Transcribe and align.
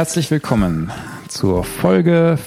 Herzlich 0.00 0.30
willkommen 0.30 0.90
zur 1.28 1.62
Folge 1.62 2.38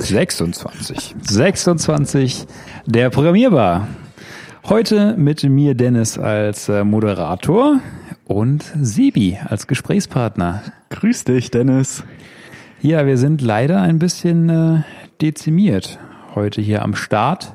26, 0.00 1.14
26 1.20 2.46
der 2.86 3.08
Programmierbar. 3.10 3.86
Heute 4.64 5.14
mit 5.16 5.44
mir 5.44 5.76
Dennis 5.76 6.18
als 6.18 6.68
äh, 6.68 6.82
Moderator 6.82 7.78
und 8.24 8.64
Sebi 8.80 9.38
als 9.44 9.68
Gesprächspartner. 9.68 10.64
Grüß 10.88 11.22
dich, 11.22 11.52
Dennis. 11.52 12.02
Ja, 12.82 13.06
wir 13.06 13.16
sind 13.16 13.40
leider 13.42 13.80
ein 13.82 14.00
bisschen 14.00 14.48
äh, 14.48 14.82
dezimiert 15.20 16.00
heute 16.34 16.60
hier 16.60 16.82
am 16.82 16.96
Start. 16.96 17.54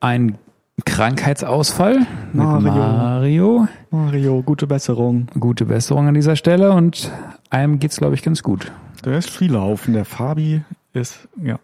Ein 0.00 0.38
Krankheitsausfall 0.86 2.06
Mario. 2.32 2.72
Mario. 2.72 3.68
Mario, 3.90 4.42
gute 4.42 4.66
Besserung. 4.66 5.26
Gute 5.38 5.66
Besserung 5.66 6.08
an 6.08 6.14
dieser 6.14 6.34
Stelle 6.34 6.72
und 6.72 7.12
einem 7.50 7.78
geht's 7.78 7.96
glaube 7.96 8.14
ich 8.14 8.22
ganz 8.22 8.42
gut. 8.42 8.72
Der 9.04 9.18
ist 9.18 9.30
Skilaufen. 9.30 9.94
Der 9.94 10.04
Fabi 10.04 10.62
ist, 10.92 11.28
ja. 11.42 11.58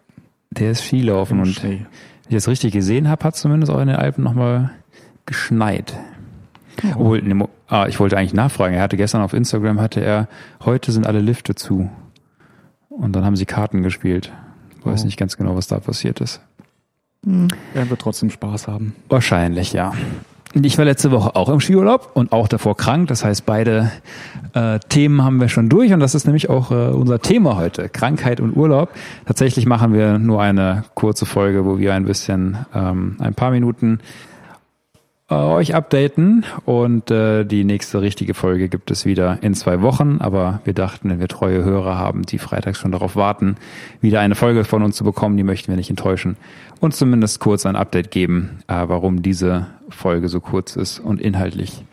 Der 0.51 0.71
ist 0.71 0.83
Skilaufen 0.83 1.39
und 1.39 1.47
Schnee. 1.47 1.85
wenn 2.23 2.29
ich 2.29 2.35
das 2.35 2.47
richtig 2.47 2.73
gesehen 2.73 3.07
habe, 3.07 3.23
hat 3.23 3.35
zumindest 3.35 3.71
auch 3.71 3.79
in 3.79 3.87
den 3.87 3.95
Alpen 3.97 4.23
nochmal 4.23 4.71
geschneit. 5.25 5.95
Obwohl, 6.95 7.21
ne, 7.21 7.47
ah, 7.67 7.87
ich 7.87 7.99
wollte 7.99 8.17
eigentlich 8.17 8.33
nachfragen. 8.33 8.75
Er 8.75 8.81
hatte 8.81 8.97
gestern 8.97 9.21
auf 9.21 9.33
Instagram 9.33 9.79
hatte 9.81 10.01
er, 10.01 10.27
heute 10.63 10.91
sind 10.91 11.05
alle 11.05 11.19
Lifte 11.19 11.55
zu. 11.55 11.89
Und 12.89 13.13
dann 13.15 13.25
haben 13.25 13.35
sie 13.35 13.45
Karten 13.45 13.81
gespielt. 13.83 14.31
Weiß 14.83 15.03
Oh. 15.03 15.05
nicht 15.05 15.17
ganz 15.17 15.37
genau, 15.37 15.55
was 15.55 15.67
da 15.67 15.79
passiert 15.79 16.21
ist. 16.21 16.41
Er 17.73 17.89
wird 17.89 18.01
trotzdem 18.01 18.29
Spaß 18.31 18.67
haben. 18.67 18.95
Wahrscheinlich, 19.09 19.73
ja. 19.73 19.93
Ich 20.53 20.77
war 20.77 20.83
letzte 20.83 21.11
Woche 21.11 21.37
auch 21.37 21.47
im 21.47 21.61
Skiurlaub 21.61 22.11
und 22.13 22.33
auch 22.33 22.49
davor 22.49 22.75
krank. 22.75 23.07
Das 23.07 23.23
heißt, 23.23 23.45
beide 23.45 23.89
äh, 24.53 24.79
Themen 24.89 25.23
haben 25.23 25.39
wir 25.39 25.47
schon 25.47 25.69
durch 25.69 25.93
und 25.93 26.01
das 26.01 26.13
ist 26.13 26.25
nämlich 26.25 26.49
auch 26.49 26.71
äh, 26.71 26.89
unser 26.89 27.19
Thema 27.19 27.55
heute, 27.55 27.87
Krankheit 27.87 28.41
und 28.41 28.57
Urlaub. 28.57 28.89
Tatsächlich 29.25 29.65
machen 29.65 29.93
wir 29.93 30.19
nur 30.19 30.41
eine 30.41 30.83
kurze 30.93 31.25
Folge, 31.25 31.65
wo 31.65 31.79
wir 31.79 31.93
ein 31.93 32.03
bisschen, 32.03 32.57
ähm, 32.75 33.15
ein 33.19 33.33
paar 33.33 33.51
Minuten 33.51 34.01
äh, 35.29 35.35
euch 35.35 35.73
updaten 35.73 36.43
und 36.65 37.09
äh, 37.09 37.45
die 37.45 37.63
nächste 37.63 38.01
richtige 38.01 38.33
Folge 38.33 38.67
gibt 38.67 38.91
es 38.91 39.05
wieder 39.05 39.37
in 39.41 39.53
zwei 39.53 39.81
Wochen. 39.81 40.17
Aber 40.19 40.59
wir 40.65 40.73
dachten, 40.73 41.09
wenn 41.09 41.21
wir 41.21 41.29
treue 41.29 41.63
Hörer 41.63 41.97
haben, 41.97 42.23
die 42.23 42.39
freitags 42.39 42.77
schon 42.77 42.91
darauf 42.91 43.15
warten, 43.15 43.55
wieder 44.01 44.19
eine 44.19 44.35
Folge 44.35 44.65
von 44.65 44.83
uns 44.83 44.97
zu 44.97 45.05
bekommen, 45.05 45.37
die 45.37 45.43
möchten 45.43 45.69
wir 45.69 45.77
nicht 45.77 45.89
enttäuschen. 45.89 46.35
Und 46.81 46.95
zumindest 46.95 47.39
kurz 47.39 47.67
ein 47.67 47.75
Update 47.75 48.09
geben, 48.09 48.63
äh, 48.67 48.87
warum 48.87 49.21
diese 49.21 49.67
Folge 49.89 50.27
so 50.29 50.39
kurz 50.41 50.75
ist 50.75 50.99
und 50.99 51.21
inhaltlich 51.21 51.85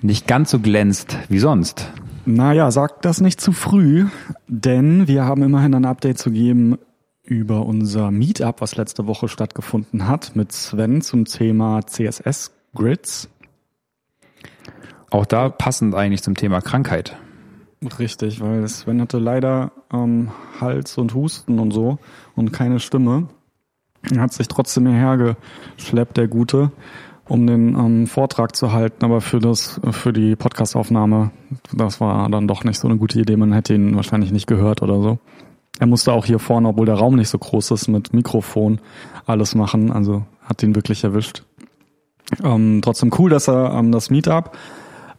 nicht 0.00 0.26
ganz 0.26 0.50
so 0.50 0.58
glänzt 0.58 1.18
wie 1.28 1.38
sonst. 1.38 1.92
Naja, 2.24 2.70
sag 2.70 3.02
das 3.02 3.20
nicht 3.20 3.40
zu 3.42 3.52
früh, 3.52 4.06
denn 4.48 5.06
wir 5.06 5.24
haben 5.26 5.42
immerhin 5.42 5.74
ein 5.74 5.84
Update 5.84 6.18
zu 6.18 6.30
geben 6.30 6.78
über 7.24 7.66
unser 7.66 8.10
Meetup, 8.10 8.62
was 8.62 8.76
letzte 8.76 9.06
Woche 9.06 9.28
stattgefunden 9.28 10.08
hat, 10.08 10.34
mit 10.34 10.50
Sven 10.50 11.02
zum 11.02 11.26
Thema 11.26 11.82
CSS-Grids. 11.86 13.28
Auch 15.10 15.26
da 15.26 15.50
passend 15.50 15.94
eigentlich 15.94 16.22
zum 16.22 16.36
Thema 16.36 16.62
Krankheit. 16.62 17.18
Richtig, 17.98 18.40
weil 18.40 18.66
Sven 18.66 19.02
hatte 19.02 19.18
leider 19.18 19.72
ähm, 19.92 20.30
Hals 20.58 20.96
und 20.96 21.12
Husten 21.14 21.58
und 21.58 21.72
so 21.72 21.98
und 22.34 22.52
keine 22.52 22.80
Stimme. 22.80 23.28
Er 24.14 24.20
hat 24.20 24.32
sich 24.32 24.48
trotzdem 24.48 24.86
hierher 24.86 25.36
geschleppt, 25.76 26.16
der 26.16 26.28
Gute, 26.28 26.70
um 27.28 27.46
den 27.46 27.74
ähm, 27.74 28.06
Vortrag 28.06 28.54
zu 28.54 28.72
halten, 28.72 29.04
aber 29.04 29.20
für 29.20 29.40
das, 29.40 29.80
für 29.90 30.12
die 30.12 30.36
Podcastaufnahme, 30.36 31.32
das 31.72 32.00
war 32.00 32.28
dann 32.30 32.46
doch 32.46 32.64
nicht 32.64 32.78
so 32.78 32.86
eine 32.88 32.98
gute 32.98 33.20
Idee. 33.20 33.36
Man 33.36 33.52
hätte 33.52 33.74
ihn 33.74 33.96
wahrscheinlich 33.96 34.30
nicht 34.30 34.46
gehört 34.46 34.82
oder 34.82 35.00
so. 35.00 35.18
Er 35.78 35.86
musste 35.86 36.12
auch 36.12 36.24
hier 36.24 36.38
vorne, 36.38 36.68
obwohl 36.68 36.86
der 36.86 36.94
Raum 36.94 37.16
nicht 37.16 37.28
so 37.28 37.38
groß 37.38 37.72
ist, 37.72 37.88
mit 37.88 38.14
Mikrofon 38.14 38.80
alles 39.26 39.54
machen. 39.54 39.90
Also 39.90 40.24
hat 40.42 40.62
ihn 40.62 40.74
wirklich 40.74 41.04
erwischt. 41.04 41.42
Ähm, 42.42 42.80
trotzdem 42.82 43.12
cool, 43.18 43.30
dass 43.30 43.48
er 43.48 43.74
ähm, 43.74 43.92
das 43.92 44.10
Meetup 44.10 44.56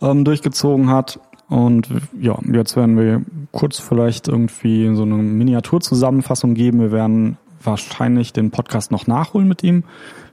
ähm, 0.01 0.25
durchgezogen 0.25 0.89
hat. 0.89 1.19
Und 1.49 1.89
ja, 2.19 2.37
jetzt 2.51 2.75
werden 2.75 2.97
wir 2.97 3.21
kurz 3.51 3.79
vielleicht 3.79 4.27
irgendwie 4.27 4.93
so 4.95 5.03
eine 5.03 5.15
Miniaturzusammenfassung 5.15 6.55
geben. 6.55 6.79
Wir 6.79 6.91
werden 6.91 7.37
wahrscheinlich 7.61 8.33
den 8.33 8.51
Podcast 8.51 8.91
noch 8.91 9.07
nachholen 9.07 9.47
mit 9.47 9.63
ihm, 9.63 9.83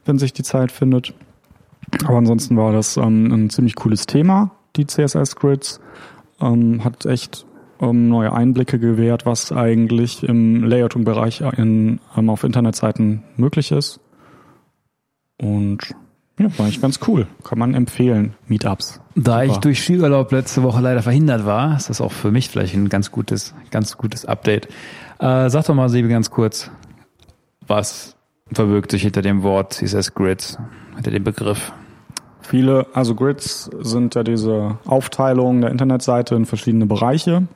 wenn 0.05 0.19
sich 0.19 0.33
die 0.33 0.43
Zeit 0.43 0.73
findet. 0.73 1.15
Aber 2.05 2.19
ansonsten 2.19 2.57
war 2.57 2.73
das 2.73 2.97
ähm, 2.97 3.33
ein 3.33 3.51
ziemlich 3.51 3.75
cooles 3.77 4.07
Thema, 4.07 4.51
die 4.77 4.87
CSS-Grids. 4.87 5.81
Ähm, 6.41 6.83
hat 6.85 7.07
echt 7.07 7.47
ähm, 7.81 8.09
neue 8.09 8.33
Einblicke 8.33 8.79
gewährt, 8.79 9.27
was 9.27 9.53
eigentlich 9.53 10.23
im 10.23 10.65
Layouting-Bereich 10.65 11.43
in, 11.57 12.01
ähm, 12.17 12.31
auf 12.31 12.45
Internetseiten 12.45 13.23
möglich 13.37 13.71
ist. 13.71 14.01
Und 15.41 15.95
ja, 16.39 16.47
war 16.59 16.67
eigentlich 16.67 16.81
ganz 16.81 16.99
cool. 17.07 17.27
Kann 17.45 17.59
man 17.59 17.75
empfehlen, 17.75 18.35
Meetups. 18.49 19.01
Da 19.15 19.43
ich 19.45 19.51
Super. 19.51 19.61
durch 19.61 19.83
Skiurlaub 19.83 20.33
letzte 20.33 20.63
Woche 20.65 20.81
leider 20.81 21.03
verhindert 21.03 21.47
war, 21.47 21.77
ist 21.77 21.91
das 21.91 22.01
auch 22.01 22.13
für 22.13 22.33
mich 22.33 22.49
vielleicht 22.49 22.75
ein 22.75 22.89
ganz 22.89 23.13
gutes, 23.13 23.55
ganz 23.71 23.97
gutes 23.97 24.25
Update. 24.25 24.67
Äh, 25.21 25.49
sag 25.49 25.65
doch 25.67 25.75
mal, 25.75 25.89
Sebi, 25.89 26.09
ganz 26.09 26.31
kurz, 26.31 26.71
was 27.67 28.17
verbirgt 28.53 28.91
sich 28.91 29.03
hinter 29.03 29.23
dem 29.23 29.43
Wort 29.43 29.75
CSS 29.75 30.15
Grids, 30.15 30.59
hinter 30.95 31.11
dem 31.11 31.25
Begriff? 31.25 31.73
Viele, 32.41 32.87
also 32.93 33.15
Grids 33.15 33.71
sind 33.81 34.15
ja 34.15 34.23
diese 34.23 34.79
Aufteilung 34.85 35.63
der 35.63 35.71
Internetseite 35.71 36.35
in 36.35 36.45
verschiedene 36.45 36.87
Bereiche. 36.87 37.49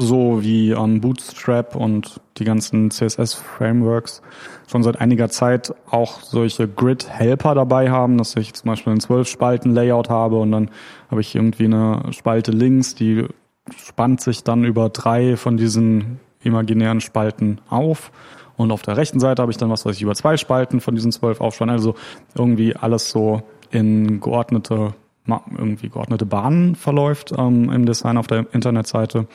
So 0.00 0.42
wie 0.42 0.72
ähm, 0.72 1.00
Bootstrap 1.00 1.76
und 1.76 2.20
die 2.38 2.44
ganzen 2.44 2.90
CSS-Frameworks 2.90 4.22
schon 4.66 4.82
seit 4.82 5.00
einiger 5.00 5.28
Zeit 5.28 5.72
auch 5.88 6.22
solche 6.22 6.66
Grid-Helper 6.66 7.54
dabei 7.54 7.90
haben, 7.90 8.18
dass 8.18 8.34
ich 8.34 8.54
zum 8.54 8.70
Beispiel 8.70 8.94
ein 8.94 9.00
zwölf 9.00 9.28
Spalten 9.28 9.72
Layout 9.72 10.10
habe 10.10 10.40
und 10.40 10.50
dann 10.50 10.70
habe 11.08 11.20
ich 11.20 11.36
irgendwie 11.36 11.66
eine 11.66 12.02
Spalte 12.10 12.50
links, 12.50 12.96
die 12.96 13.26
spannt 13.76 14.20
sich 14.20 14.42
dann 14.42 14.64
über 14.64 14.88
drei 14.88 15.36
von 15.36 15.56
diesen 15.56 16.18
imaginären 16.42 17.00
Spalten 17.00 17.60
auf. 17.68 18.10
Und 18.56 18.70
auf 18.70 18.82
der 18.82 18.96
rechten 18.96 19.20
Seite 19.20 19.42
habe 19.42 19.52
ich 19.52 19.58
dann 19.58 19.70
was 19.70 19.84
weiß 19.84 19.96
ich 19.96 20.02
über 20.02 20.14
zwei 20.14 20.36
Spalten 20.36 20.80
von 20.80 20.94
diesen 20.94 21.12
zwölf 21.12 21.40
aufspannen. 21.40 21.74
Also 21.74 21.94
irgendwie 22.34 22.74
alles 22.74 23.10
so 23.10 23.42
in 23.70 24.20
geordnete, 24.20 24.94
irgendwie 25.26 25.90
geordnete 25.90 26.24
Bahnen 26.24 26.74
verläuft 26.74 27.32
ähm, 27.36 27.70
im 27.70 27.84
Design 27.84 28.16
auf 28.16 28.26
der 28.26 28.46
Internetseite. 28.52 29.26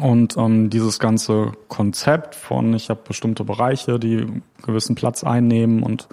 Und 0.00 0.36
ähm, 0.36 0.68
dieses 0.68 0.98
ganze 0.98 1.52
Konzept 1.68 2.34
von, 2.34 2.74
ich 2.74 2.90
habe 2.90 3.00
bestimmte 3.06 3.44
Bereiche, 3.44 4.00
die 4.00 4.18
einen 4.18 4.42
gewissen 4.62 4.96
Platz 4.96 5.22
einnehmen 5.22 5.84
und 5.84 6.08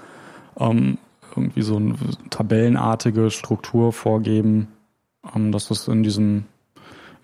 ähm, 0.59 0.99
irgendwie 1.35 1.63
so 1.63 1.77
eine 1.77 1.95
tabellenartige 2.29 3.31
Struktur 3.31 3.91
vorgeben, 3.91 4.67
ähm, 5.35 5.51
das 5.51 5.87
in 5.87 6.03
diesem 6.03 6.45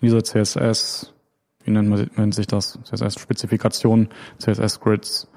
in 0.00 0.08
dieser 0.08 0.24
CSS, 0.24 1.12
wie 1.70 1.82
nennt, 1.82 2.16
man, 2.16 2.32
sich 2.32 2.46
das, 2.46 2.78
CSS-Spezifikation, 2.84 4.08
CSS-Grids 4.38 5.28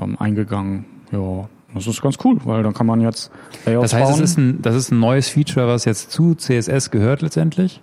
ähm, 0.00 0.16
eingegangen. 0.18 0.84
Ja, 1.12 1.48
das 1.74 1.86
ist 1.86 2.00
ganz 2.00 2.16
cool, 2.24 2.38
weil 2.44 2.62
dann 2.62 2.74
kann 2.74 2.86
man 2.86 3.00
jetzt 3.00 3.30
Layouts 3.66 3.90
Das 3.90 4.00
heißt, 4.00 4.10
es 4.10 4.16
bauen. 4.16 4.24
ist 4.24 4.38
ein, 4.38 4.62
das 4.62 4.74
ist 4.74 4.90
ein 4.90 5.00
neues 5.00 5.28
Feature, 5.28 5.66
was 5.66 5.84
jetzt 5.84 6.10
zu 6.10 6.34
CSS 6.34 6.90
gehört 6.90 7.22
letztendlich 7.22 7.82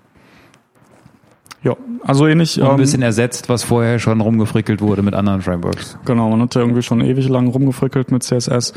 ja, 1.66 1.76
also 2.04 2.28
ähnlich. 2.28 2.62
und 2.62 2.68
ein 2.68 2.72
ähm, 2.74 2.78
bisschen 2.78 3.02
ersetzt, 3.02 3.50
was 3.50 3.64
vorher 3.64 3.98
schon 3.98 4.22
rumgefrickelt 4.22 4.82
wurde 4.82 5.02
mit 5.02 5.16
anderen 5.16 5.42
Frameworks. 5.42 5.98
Genau, 6.06 6.30
man 6.30 6.42
hat 6.44 6.54
ja 6.54 6.62
irgendwie 6.62 6.84
schon 6.84 7.02
ewig 7.02 7.28
lang 7.28 7.48
rumgefrickelt 7.48 8.12
mit 8.12 8.22
CSS. 8.22 8.74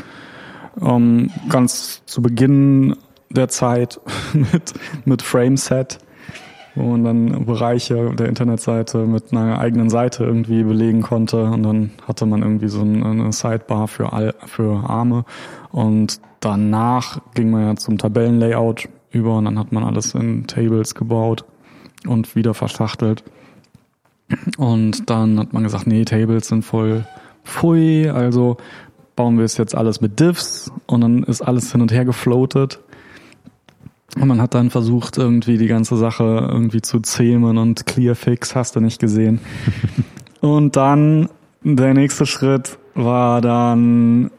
Ähm, 0.81 1.29
ganz 1.49 2.01
zu 2.05 2.23
Beginn 2.23 2.95
der 3.29 3.47
Zeit 3.47 3.99
mit, 4.33 4.73
mit 5.05 5.21
Frameset, 5.21 5.99
wo 6.75 6.83
man 6.83 7.03
dann 7.03 7.45
Bereiche 7.45 8.13
der 8.15 8.27
Internetseite 8.27 9.05
mit 9.05 9.31
einer 9.31 9.59
eigenen 9.59 9.89
Seite 9.89 10.23
irgendwie 10.23 10.63
belegen 10.63 11.01
konnte. 11.01 11.43
Und 11.45 11.63
dann 11.63 11.91
hatte 12.07 12.25
man 12.25 12.41
irgendwie 12.41 12.67
so 12.69 12.81
ein- 12.81 13.03
eine 13.03 13.31
Sidebar 13.33 13.87
für, 13.87 14.13
all, 14.13 14.33
für 14.45 14.89
Arme. 14.89 15.25
Und 15.71 16.19
danach 16.39 17.19
ging 17.33 17.51
man 17.51 17.61
ja 17.65 17.75
zum 17.75 17.97
Tabellenlayout 17.97 18.87
über 19.11 19.37
und 19.37 19.45
dann 19.45 19.57
hat 19.59 19.71
man 19.71 19.83
alles 19.83 20.13
in 20.13 20.45
Tables 20.47 20.95
gebaut 20.95 21.43
und 22.07 22.35
wieder 22.35 22.53
verschachtelt. 22.53 23.23
Und 24.57 25.09
dann 25.09 25.39
hat 25.39 25.53
man 25.53 25.63
gesagt, 25.63 25.87
nee, 25.87 26.05
Tables 26.05 26.47
sind 26.47 26.63
voll 26.63 27.05
pfui, 27.43 28.07
also 28.09 28.57
bauen 29.15 29.37
wir 29.37 29.45
es 29.45 29.57
jetzt 29.57 29.75
alles 29.75 30.01
mit 30.01 30.19
Diffs 30.19 30.71
und 30.85 31.01
dann 31.01 31.23
ist 31.23 31.41
alles 31.41 31.71
hin 31.71 31.81
und 31.81 31.91
her 31.91 32.05
gefloatet. 32.05 32.79
Und 34.15 34.27
man 34.27 34.41
hat 34.41 34.55
dann 34.55 34.69
versucht, 34.69 35.17
irgendwie 35.17 35.57
die 35.57 35.67
ganze 35.67 35.95
Sache 35.97 36.47
irgendwie 36.49 36.81
zu 36.81 36.99
zähmen 36.99 37.57
und 37.57 37.85
Clearfix 37.85 38.55
hast 38.55 38.75
du 38.75 38.79
nicht 38.79 38.99
gesehen. 38.99 39.39
und 40.41 40.75
dann 40.75 41.29
der 41.63 41.93
nächste 41.93 42.25
Schritt 42.25 42.79
war 42.95 43.41
dann 43.41 44.31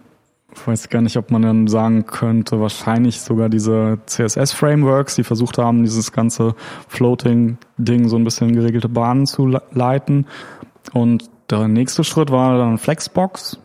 ich 0.55 0.67
weiß 0.67 0.89
gar 0.89 1.01
nicht, 1.01 1.17
ob 1.17 1.31
man 1.31 1.43
dann 1.43 1.67
sagen 1.69 2.07
könnte, 2.07 2.61
wahrscheinlich 2.61 3.21
sogar 3.21 3.49
diese 3.49 3.99
CSS-Frameworks, 4.07 5.15
die 5.15 5.25
versucht 5.25 5.59
haben, 5.59 5.85
dieses 5.85 6.13
ganze 6.13 6.55
Floating-Ding 6.89 8.09
so 8.09 8.17
ein 8.17 8.25
bisschen 8.25 8.51
in 8.51 8.57
geregelte 8.57 8.89
Bahnen 8.89 9.27
zu 9.27 9.47
leiten. 9.73 10.27
Und 10.93 11.31
der 11.51 11.69
nächste 11.69 12.05
Schritt 12.05 12.31
war 12.31 12.59
dann 12.59 12.79
Flexbox. 12.79 13.61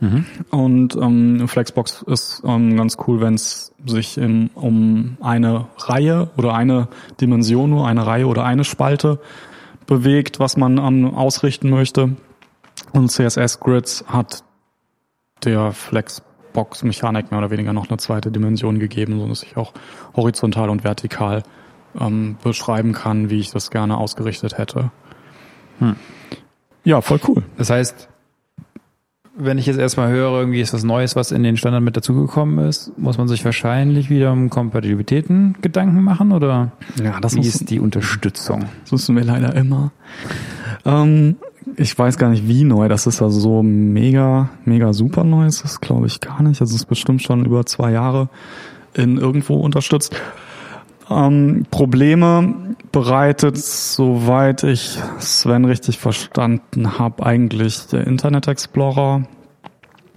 Mhm. 0.00 0.24
Und 0.50 0.96
ähm, 0.96 1.46
Flexbox 1.46 2.02
ist 2.02 2.42
ähm, 2.44 2.76
ganz 2.76 2.96
cool, 3.06 3.20
wenn 3.20 3.34
es 3.34 3.72
sich 3.86 4.16
im, 4.16 4.50
um 4.54 5.18
eine 5.20 5.66
Reihe 5.76 6.30
oder 6.36 6.54
eine 6.54 6.88
Dimension, 7.20 7.70
nur 7.70 7.86
eine 7.86 8.06
Reihe 8.06 8.26
oder 8.26 8.44
eine 8.44 8.64
Spalte 8.64 9.20
bewegt, 9.86 10.40
was 10.40 10.56
man 10.56 10.78
ähm, 10.78 11.14
ausrichten 11.14 11.68
möchte. 11.68 12.16
Und 12.92 13.10
CSS-Grids 13.10 14.04
hat 14.08 14.42
der 15.44 15.72
Flexbox-Mechanik 15.72 17.30
mehr 17.30 17.38
oder 17.38 17.50
weniger 17.50 17.72
noch 17.72 17.88
eine 17.88 17.98
zweite 17.98 18.30
Dimension 18.30 18.78
gegeben, 18.78 19.18
so 19.20 19.28
dass 19.28 19.42
ich 19.42 19.56
auch 19.56 19.72
horizontal 20.16 20.70
und 20.70 20.82
vertikal 20.82 21.42
ähm, 21.98 22.36
beschreiben 22.42 22.92
kann, 22.92 23.30
wie 23.30 23.40
ich 23.40 23.50
das 23.50 23.70
gerne 23.70 23.98
ausgerichtet 23.98 24.56
hätte. 24.56 24.90
Hm. 25.78 25.96
Ja, 26.84 27.00
voll 27.00 27.20
cool. 27.28 27.42
Das 27.58 27.70
heißt, 27.70 28.08
wenn 29.36 29.58
ich 29.58 29.66
jetzt 29.66 29.78
erstmal 29.78 30.10
höre, 30.10 30.40
irgendwie 30.40 30.60
ist 30.60 30.74
was 30.74 30.84
Neues, 30.84 31.16
was 31.16 31.32
in 31.32 31.42
den 31.42 31.56
Standard 31.56 31.82
mit 31.82 31.96
dazugekommen 31.96 32.66
ist, 32.66 32.92
muss 32.98 33.16
man 33.16 33.28
sich 33.28 33.44
wahrscheinlich 33.44 34.10
wieder 34.10 34.32
um 34.32 34.50
Kompatibilitäten 34.50 35.56
Gedanken 35.62 36.02
machen 36.02 36.32
oder 36.32 36.72
ja, 37.02 37.20
das 37.20 37.36
wie 37.36 37.40
ist 37.40 37.70
die 37.70 37.80
Unterstützung? 37.80 38.66
Das 38.82 38.92
wissen 38.92 39.16
wir 39.16 39.24
leider 39.24 39.54
immer. 39.54 39.92
Ähm, 40.84 41.36
ich 41.76 41.96
weiß 41.96 42.18
gar 42.18 42.30
nicht, 42.30 42.48
wie 42.48 42.64
neu 42.64 42.88
das 42.88 43.06
ist. 43.06 43.22
Also 43.22 43.40
so 43.40 43.62
mega, 43.62 44.50
mega 44.64 44.92
super 44.92 45.24
neu 45.24 45.46
ist 45.46 45.62
das, 45.64 45.80
glaube 45.80 46.06
ich, 46.06 46.20
gar 46.20 46.42
nicht. 46.42 46.60
Also 46.60 46.74
es 46.74 46.82
ist 46.82 46.88
bestimmt 46.88 47.22
schon 47.22 47.44
über 47.44 47.64
zwei 47.66 47.92
Jahre 47.92 48.28
in 48.94 49.16
irgendwo 49.16 49.54
unterstützt. 49.54 50.14
Ähm, 51.10 51.66
Probleme 51.70 52.76
bereitet, 52.92 53.58
soweit 53.58 54.62
ich 54.62 54.98
Sven 55.18 55.64
richtig 55.64 55.98
verstanden 55.98 56.98
habe, 56.98 57.26
eigentlich 57.26 57.86
der 57.88 58.06
Internet 58.06 58.46
Explorer. 58.46 59.24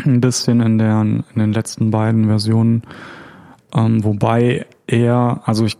Ein 0.05 0.21
bisschen 0.21 0.61
in, 0.61 0.77
der, 0.77 1.01
in 1.01 1.23
den 1.35 1.53
letzten 1.53 1.89
beiden 1.89 2.25
Versionen. 2.25 2.83
Ähm, 3.75 4.03
wobei 4.03 4.65
er, 4.85 5.41
also 5.45 5.65
ich 5.65 5.77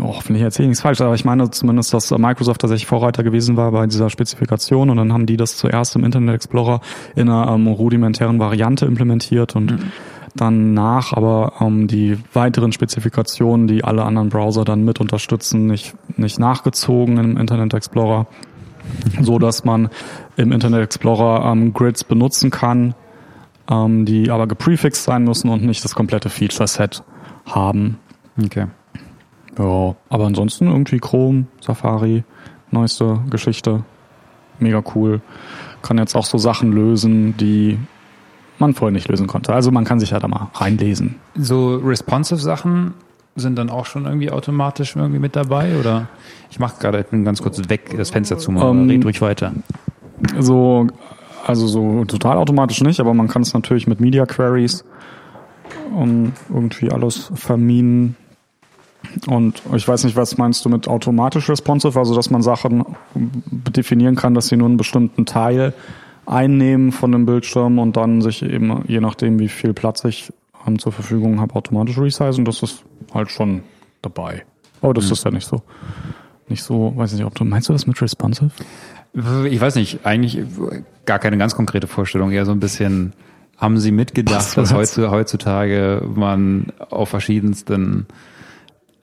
hoffentlich 0.00 0.42
erzähle 0.42 0.66
ich 0.66 0.70
nichts 0.70 0.82
falsch, 0.82 1.00
aber 1.00 1.14
ich 1.14 1.24
meine 1.24 1.50
zumindest, 1.50 1.92
dass 1.92 2.10
Microsoft 2.10 2.60
tatsächlich 2.60 2.86
Vorreiter 2.86 3.22
gewesen 3.22 3.56
war 3.56 3.72
bei 3.72 3.86
dieser 3.86 4.10
Spezifikation 4.10 4.90
und 4.90 4.96
dann 4.96 5.12
haben 5.12 5.26
die 5.26 5.36
das 5.36 5.56
zuerst 5.56 5.96
im 5.96 6.04
Internet 6.04 6.36
Explorer 6.36 6.80
in 7.14 7.28
einer 7.28 7.52
ähm, 7.52 7.66
rudimentären 7.66 8.38
Variante 8.38 8.86
implementiert 8.86 9.56
und 9.56 9.72
mhm. 9.72 9.92
Danach 10.36 11.12
aber 11.12 11.54
ähm, 11.60 11.88
die 11.88 12.18
weiteren 12.32 12.72
Spezifikationen, 12.72 13.66
die 13.66 13.84
alle 13.84 14.04
anderen 14.04 14.28
Browser 14.28 14.64
dann 14.64 14.84
mit 14.84 15.00
unterstützen, 15.00 15.66
nicht, 15.66 15.94
nicht 16.18 16.38
nachgezogen 16.38 17.18
im 17.18 17.36
Internet 17.36 17.74
Explorer, 17.74 18.26
so 19.20 19.38
dass 19.38 19.64
man 19.64 19.88
im 20.36 20.52
Internet 20.52 20.82
Explorer 20.82 21.50
ähm, 21.50 21.72
Grids 21.72 22.04
benutzen 22.04 22.50
kann, 22.50 22.94
ähm, 23.70 24.04
die 24.04 24.30
aber 24.30 24.46
geprefixt 24.46 25.04
sein 25.04 25.24
müssen 25.24 25.48
und 25.48 25.64
nicht 25.64 25.84
das 25.84 25.94
komplette 25.94 26.30
Feature 26.30 26.68
Set 26.68 27.02
haben. 27.46 27.98
Okay. 28.42 28.66
Ja, 29.58 29.94
aber 30.08 30.26
ansonsten 30.26 30.66
irgendwie 30.66 30.98
Chrome, 30.98 31.46
Safari, 31.60 32.24
neueste 32.70 33.20
Geschichte. 33.30 33.84
Mega 34.58 34.82
cool. 34.94 35.20
Kann 35.82 35.98
jetzt 35.98 36.14
auch 36.14 36.26
so 36.26 36.38
Sachen 36.38 36.72
lösen, 36.72 37.36
die 37.36 37.78
man 38.58 38.74
vorher 38.74 38.92
nicht 38.92 39.08
lösen 39.08 39.26
konnte. 39.26 39.52
Also 39.52 39.70
man 39.70 39.84
kann 39.84 40.00
sich 40.00 40.10
ja 40.10 40.18
da 40.18 40.28
mal 40.28 40.48
reinlesen. 40.54 41.16
So 41.34 41.76
responsive 41.76 42.40
Sachen 42.40 42.94
sind 43.36 43.56
dann 43.56 43.68
auch 43.70 43.86
schon 43.86 44.06
irgendwie 44.06 44.30
automatisch 44.30 44.96
irgendwie 44.96 45.18
mit 45.18 45.36
dabei 45.36 45.78
oder 45.78 46.08
ich 46.50 46.58
mache 46.58 46.80
gerade 46.80 47.00
ich 47.00 47.06
bin 47.06 47.24
ganz 47.24 47.42
kurz 47.42 47.68
weg 47.68 47.94
das 47.96 48.10
Fenster 48.10 48.38
zu 48.38 48.50
machen, 48.50 48.68
um, 48.68 48.88
red 48.88 49.04
ruhig 49.04 49.20
weiter. 49.20 49.52
So 50.38 50.86
also 51.46 51.66
so 51.66 52.04
total 52.06 52.38
automatisch 52.38 52.80
nicht, 52.80 52.98
aber 52.98 53.14
man 53.14 53.28
kann 53.28 53.42
es 53.42 53.52
natürlich 53.52 53.86
mit 53.86 54.00
Media 54.00 54.26
Queries 54.26 54.84
um 55.94 56.32
irgendwie 56.48 56.90
alles 56.90 57.30
verminen 57.34 58.16
und 59.26 59.62
ich 59.74 59.86
weiß 59.86 60.04
nicht, 60.04 60.16
was 60.16 60.36
meinst 60.38 60.64
du 60.64 60.68
mit 60.68 60.88
automatisch 60.88 61.48
responsive, 61.48 61.98
also 61.98 62.14
dass 62.14 62.30
man 62.30 62.42
Sachen 62.42 62.84
definieren 63.14 64.16
kann, 64.16 64.34
dass 64.34 64.48
sie 64.48 64.56
nur 64.56 64.68
einen 64.68 64.76
bestimmten 64.76 65.26
Teil 65.26 65.74
einnehmen 66.26 66.92
von 66.92 67.12
dem 67.12 67.26
Bildschirm 67.26 67.78
und 67.78 67.96
dann 67.96 68.20
sich 68.20 68.42
eben, 68.42 68.84
je 68.86 69.00
nachdem, 69.00 69.38
wie 69.38 69.48
viel 69.48 69.72
Platz 69.72 70.04
ich 70.04 70.32
zur 70.78 70.92
Verfügung 70.92 71.40
habe, 71.40 71.54
automatisch 71.54 71.96
resizen. 71.98 72.44
Das 72.44 72.62
ist 72.62 72.84
halt 73.14 73.30
schon 73.30 73.62
dabei. 74.02 74.44
Aber 74.82 74.94
das 74.94 75.06
mhm. 75.06 75.12
ist 75.12 75.24
ja 75.24 75.30
nicht 75.30 75.46
so, 75.46 75.62
nicht 76.48 76.62
so, 76.62 76.92
weiß 76.96 77.12
nicht, 77.12 77.24
ob 77.24 77.34
du, 77.34 77.44
meinst 77.44 77.68
du 77.68 77.72
das 77.72 77.86
mit 77.86 78.00
responsive? 78.02 78.50
Ich 79.48 79.60
weiß 79.60 79.76
nicht, 79.76 80.04
eigentlich 80.04 80.44
gar 81.06 81.18
keine 81.18 81.38
ganz 81.38 81.54
konkrete 81.54 81.86
Vorstellung, 81.86 82.32
eher 82.32 82.44
so 82.44 82.52
ein 82.52 82.60
bisschen, 82.60 83.14
haben 83.56 83.78
Sie 83.78 83.90
mitgedacht, 83.90 84.56
dass 84.56 84.74
heutzutage 84.74 86.02
man 86.14 86.72
auf 86.90 87.08
verschiedensten 87.08 88.06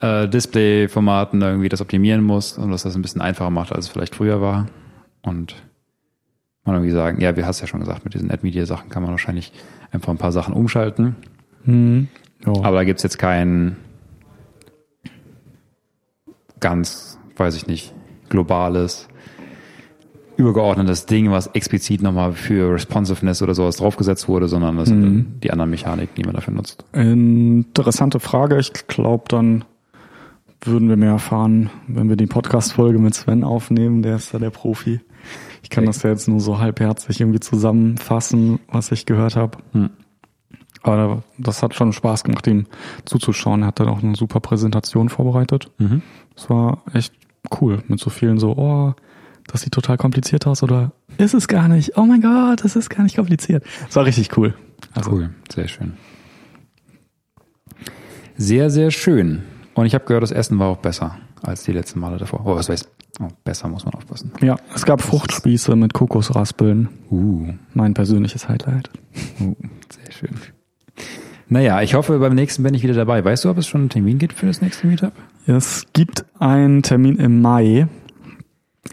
äh, 0.00 0.28
Display-Formaten 0.28 1.42
irgendwie 1.42 1.68
das 1.68 1.80
optimieren 1.80 2.22
muss 2.22 2.56
und 2.58 2.70
dass 2.70 2.84
das 2.84 2.94
ein 2.94 3.02
bisschen 3.02 3.20
einfacher 3.20 3.50
macht, 3.50 3.72
als 3.72 3.86
es 3.86 3.90
vielleicht 3.90 4.14
früher 4.14 4.40
war. 4.40 4.66
Und 5.22 5.56
man 6.64 6.76
irgendwie 6.76 6.92
sagen, 6.92 7.20
ja, 7.20 7.36
wir 7.36 7.46
hast 7.46 7.60
ja 7.60 7.66
schon 7.66 7.80
gesagt, 7.80 8.04
mit 8.04 8.14
diesen 8.14 8.30
Ad-Media-Sachen 8.30 8.88
kann 8.88 9.02
man 9.02 9.10
wahrscheinlich 9.10 9.52
einfach 9.90 10.10
ein 10.10 10.18
paar 10.18 10.32
Sachen 10.32 10.54
umschalten. 10.54 11.16
Mhm. 11.64 12.08
Aber 12.44 12.76
da 12.76 12.84
gibt's 12.84 13.02
jetzt 13.02 13.18
kein 13.18 13.76
ganz, 16.60 17.18
weiß 17.36 17.56
ich 17.56 17.66
nicht, 17.66 17.94
globales, 18.28 19.08
übergeordnetes 20.36 21.06
Ding, 21.06 21.30
was 21.30 21.48
explizit 21.48 22.02
nochmal 22.02 22.32
für 22.32 22.72
Responsiveness 22.72 23.42
oder 23.42 23.54
sowas 23.54 23.76
draufgesetzt 23.76 24.28
wurde, 24.28 24.48
sondern 24.48 24.76
das 24.76 24.90
mhm. 24.90 25.02
sind 25.02 25.44
die 25.44 25.50
anderen 25.50 25.70
Mechaniken, 25.70 26.14
die 26.16 26.24
man 26.24 26.34
dafür 26.34 26.54
nutzt. 26.54 26.84
Interessante 26.92 28.20
Frage. 28.20 28.58
Ich 28.58 28.72
glaube 28.88 29.24
dann, 29.28 29.64
würden 30.66 30.88
wir 30.88 30.96
mehr 30.96 31.12
erfahren, 31.12 31.70
wenn 31.86 32.08
wir 32.08 32.16
die 32.16 32.26
Podcast-Folge 32.26 32.98
mit 32.98 33.14
Sven 33.14 33.44
aufnehmen. 33.44 34.02
Der 34.02 34.16
ist 34.16 34.32
da 34.32 34.38
der 34.38 34.50
Profi. 34.50 35.00
Ich 35.64 35.70
kann 35.70 35.84
okay. 35.84 35.92
das 35.94 36.02
ja 36.02 36.10
jetzt 36.10 36.28
nur 36.28 36.40
so 36.40 36.58
halbherzig 36.58 37.20
irgendwie 37.20 37.40
zusammenfassen, 37.40 38.60
was 38.68 38.92
ich 38.92 39.06
gehört 39.06 39.34
habe. 39.34 39.58
Hm. 39.72 39.90
Aber 40.82 41.22
das 41.38 41.62
hat 41.62 41.74
schon 41.74 41.94
Spaß 41.94 42.22
gemacht, 42.24 42.46
ihm 42.46 42.66
zuzuschauen. 43.06 43.62
Er 43.62 43.68
hat 43.68 43.80
dann 43.80 43.88
auch 43.88 44.02
eine 44.02 44.14
super 44.14 44.40
Präsentation 44.40 45.08
vorbereitet. 45.08 45.70
Mhm. 45.78 46.02
Das 46.34 46.50
war 46.50 46.82
echt 46.92 47.14
cool, 47.58 47.82
mit 47.88 47.98
so 47.98 48.10
vielen 48.10 48.38
so, 48.38 48.52
oh, 48.52 48.92
das 49.46 49.62
sieht 49.62 49.72
total 49.72 49.96
kompliziert 49.96 50.46
aus 50.46 50.62
oder 50.62 50.92
ist 51.16 51.32
es 51.32 51.48
gar 51.48 51.68
nicht? 51.68 51.96
Oh 51.96 52.04
mein 52.04 52.20
Gott, 52.20 52.62
das 52.62 52.76
ist 52.76 52.90
gar 52.90 53.02
nicht 53.02 53.16
kompliziert. 53.16 53.64
Das 53.86 53.96
war 53.96 54.04
richtig 54.04 54.36
cool. 54.36 54.54
Also, 54.92 55.12
cool, 55.12 55.30
sehr 55.50 55.68
schön. 55.68 55.94
Sehr, 58.36 58.68
sehr 58.68 58.90
schön. 58.90 59.44
Und 59.72 59.86
ich 59.86 59.94
habe 59.94 60.04
gehört, 60.04 60.22
das 60.22 60.32
Essen 60.32 60.58
war 60.58 60.68
auch 60.68 60.78
besser 60.78 61.16
als 61.40 61.62
die 61.62 61.72
letzten 61.72 62.00
Male 62.00 62.18
davor. 62.18 62.42
Oh, 62.44 62.56
was 62.56 62.68
weiß 62.68 62.88
oh, 63.20 63.28
besser 63.44 63.68
muss 63.68 63.84
man 63.84 63.94
aufpassen. 63.94 64.32
Ja, 64.40 64.56
es 64.74 64.84
gab 64.84 65.02
Fruchtspieße 65.02 65.76
mit 65.76 65.92
Kokosraspeln. 65.92 66.88
Uh. 67.10 67.52
Mein 67.74 67.94
persönliches 67.94 68.48
Highlight. 68.48 68.90
Uh, 69.40 69.54
sehr 69.90 70.12
schön. 70.12 70.30
Naja, 71.48 71.82
ich 71.82 71.94
hoffe, 71.94 72.18
beim 72.18 72.34
nächsten 72.34 72.62
bin 72.62 72.74
ich 72.74 72.82
wieder 72.82 72.94
dabei. 72.94 73.24
Weißt 73.24 73.44
du, 73.44 73.50
ob 73.50 73.58
es 73.58 73.66
schon 73.66 73.82
einen 73.82 73.90
Termin 73.90 74.18
gibt 74.18 74.34
für 74.34 74.46
das 74.46 74.60
nächste 74.60 74.86
Meetup? 74.86 75.12
Es 75.46 75.86
gibt 75.92 76.24
einen 76.38 76.82
Termin 76.82 77.16
im 77.16 77.42
Mai 77.42 77.86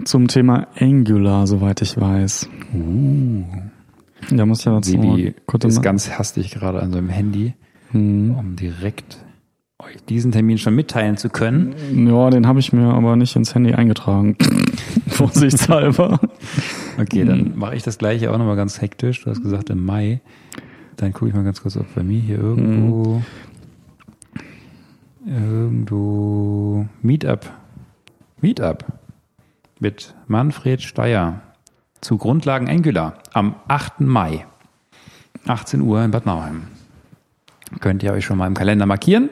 zum 0.04 0.28
Thema 0.28 0.68
Angular, 0.78 1.48
soweit 1.48 1.82
ich 1.82 2.00
weiß. 2.00 2.50
Uh. 2.74 3.44
Da 4.30 4.46
muss 4.46 4.60
ich 4.60 4.66
ja 4.66 4.74
dazu 4.74 4.92
Sebi 4.92 5.34
ist 5.64 5.82
ganz 5.82 6.12
hastig 6.12 6.52
gerade 6.52 6.82
an 6.82 6.92
seinem 6.92 7.10
Handy, 7.10 7.54
hm. 7.92 8.36
um 8.38 8.56
direkt 8.56 9.18
euch 9.84 10.04
diesen 10.10 10.32
Termin 10.32 10.58
schon 10.58 10.76
mitteilen 10.76 11.18
zu 11.18 11.30
können. 11.30 11.76
Ja, 12.08 12.30
den 12.30 12.48
habe 12.48 12.60
ich 12.60 12.74
mir 12.74 12.94
aber 12.94 13.16
nicht 13.16 13.36
ins 13.36 13.56
Handy 13.56 13.74
eingetragen. 13.74 14.38
Vorsichtshalber. 15.08 16.20
okay, 17.00 17.26
dann 17.26 17.58
mache 17.58 17.76
ich 17.76 17.84
das 17.84 17.98
gleiche 17.98 18.32
auch 18.32 18.38
nochmal 18.38 18.56
ganz 18.56 18.82
hektisch. 18.82 19.24
Du 19.24 19.30
hast 19.30 19.42
gesagt 19.42 19.70
im 19.70 19.86
Mai. 19.86 20.22
Dann 20.98 21.14
gucke 21.14 21.30
ich 21.30 21.34
mal 21.34 21.44
ganz 21.44 21.62
kurz, 21.62 21.78
ob 21.78 21.94
bei 21.96 22.04
mir 22.04 22.20
hier 22.20 22.38
irgendwo 22.38 23.22
mhm. 25.26 25.34
irgendwo 25.34 26.86
Meetup. 27.02 27.50
Meetup 28.42 28.86
mit 29.80 30.14
Manfred 30.28 30.82
Steyer 30.82 31.42
zu 32.02 32.18
Grundlagen 32.18 32.70
Angular 32.70 33.16
am 33.34 33.56
8. 33.68 34.02
Mai. 34.02 34.46
18 35.48 35.82
Uhr 35.82 36.04
in 36.04 36.12
Bad 36.12 36.26
Nauheim. 36.26 36.64
Könnt 37.80 38.04
ihr 38.04 38.12
euch 38.12 38.26
schon 38.26 38.38
mal 38.38 38.48
im 38.48 38.54
Kalender 38.54 38.86
markieren 38.86 39.30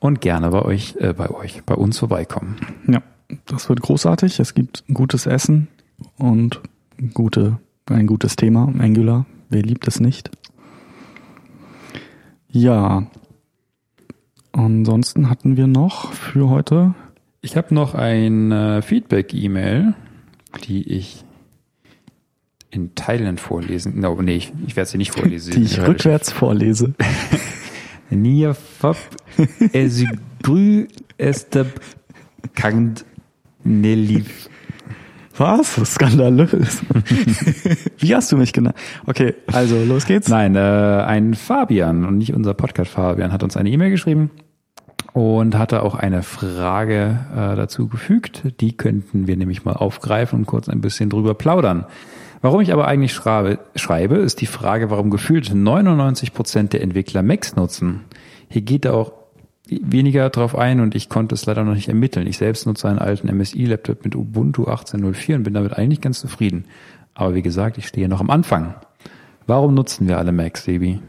und 0.00 0.20
gerne 0.20 0.50
bei 0.50 0.62
euch, 0.62 0.96
äh, 0.98 1.12
bei 1.12 1.30
euch, 1.30 1.62
bei 1.64 1.74
uns 1.74 1.98
vorbeikommen. 1.98 2.56
Ja, 2.88 3.02
das 3.46 3.68
wird 3.68 3.82
großartig. 3.82 4.40
Es 4.40 4.54
gibt 4.54 4.82
gutes 4.92 5.26
Essen 5.26 5.68
und 6.16 6.60
gute, 7.14 7.58
ein 7.86 8.06
gutes 8.06 8.34
Thema, 8.34 8.72
Angular. 8.78 9.26
Wer 9.50 9.62
liebt 9.62 9.86
es 9.86 10.00
nicht? 10.00 10.30
Ja. 12.48 13.06
Ansonsten 14.52 15.30
hatten 15.30 15.56
wir 15.56 15.68
noch 15.68 16.12
für 16.12 16.48
heute. 16.48 16.94
Ich 17.42 17.56
habe 17.56 17.74
noch 17.74 17.94
ein 17.94 18.50
äh, 18.50 18.82
Feedback-E-Mail, 18.82 19.94
die 20.64 20.92
ich 20.92 21.24
in 22.70 22.94
Teilen 22.94 23.38
vorlesen. 23.38 24.00
No, 24.00 24.20
nee, 24.20 24.36
ich, 24.36 24.52
ich 24.66 24.76
werde 24.76 24.90
sie 24.90 24.98
nicht 24.98 25.12
vorlesen. 25.18 25.52
Die 25.54 25.62
ich 25.62 25.80
rückwärts 25.80 26.32
vorlese. 26.32 26.94
Nia 28.10 28.54
Fab 28.54 28.96
Esigrü 29.72 30.88
Esteb 31.18 31.80
Kand 32.54 33.04
Nelif. 33.64 34.48
Was? 35.36 35.80
Skandalös. 35.94 36.82
Wie 37.98 38.14
hast 38.14 38.30
du 38.30 38.36
mich 38.36 38.52
genannt? 38.52 38.76
Okay, 39.06 39.34
also 39.46 39.82
los 39.84 40.04
geht's. 40.04 40.28
Nein, 40.28 40.54
äh, 40.54 40.58
ein 40.58 41.34
Fabian 41.34 42.04
und 42.04 42.18
nicht 42.18 42.34
unser 42.34 42.52
Podcast 42.52 42.90
Fabian 42.90 43.32
hat 43.32 43.42
uns 43.42 43.56
eine 43.56 43.70
E-Mail 43.70 43.90
geschrieben 43.90 44.30
und 45.12 45.56
hatte 45.56 45.82
auch 45.82 45.94
eine 45.94 46.22
Frage 46.22 47.20
äh, 47.32 47.56
dazu 47.56 47.88
gefügt. 47.88 48.60
Die 48.60 48.76
könnten 48.76 49.26
wir 49.26 49.36
nämlich 49.36 49.64
mal 49.64 49.72
aufgreifen 49.72 50.40
und 50.40 50.46
kurz 50.46 50.68
ein 50.68 50.80
bisschen 50.80 51.08
drüber 51.08 51.34
plaudern. 51.34 51.86
Warum 52.42 52.60
ich 52.60 52.72
aber 52.72 52.88
eigentlich 52.88 53.12
schreibe, 53.12 53.58
schreibe 53.74 54.16
ist 54.16 54.40
die 54.40 54.46
Frage, 54.46 54.90
warum 54.90 55.10
gefühlt 55.10 55.54
99 55.54 56.32
Prozent 56.32 56.72
der 56.72 56.82
Entwickler 56.82 57.22
Macs 57.22 57.54
nutzen. 57.54 58.02
Hier 58.48 58.62
geht 58.62 58.86
er 58.86 58.94
auch 58.94 59.12
weniger 59.68 60.30
drauf 60.30 60.56
ein 60.56 60.80
und 60.80 60.94
ich 60.94 61.08
konnte 61.08 61.34
es 61.34 61.46
leider 61.46 61.64
noch 61.64 61.74
nicht 61.74 61.88
ermitteln. 61.88 62.26
Ich 62.26 62.38
selbst 62.38 62.66
nutze 62.66 62.88
einen 62.88 62.98
alten 62.98 63.28
MSI-Laptop 63.34 64.04
mit 64.04 64.16
Ubuntu 64.16 64.64
18.04 64.64 65.36
und 65.36 65.42
bin 65.44 65.54
damit 65.54 65.76
eigentlich 65.76 66.00
ganz 66.00 66.20
zufrieden. 66.20 66.64
Aber 67.14 67.34
wie 67.34 67.42
gesagt, 67.42 67.76
ich 67.78 67.86
stehe 67.86 68.08
noch 68.08 68.20
am 68.20 68.30
Anfang. 68.30 68.74
Warum 69.46 69.74
nutzen 69.74 70.08
wir 70.08 70.18
alle 70.18 70.32
Macs, 70.32 70.64
Sebi? 70.64 71.00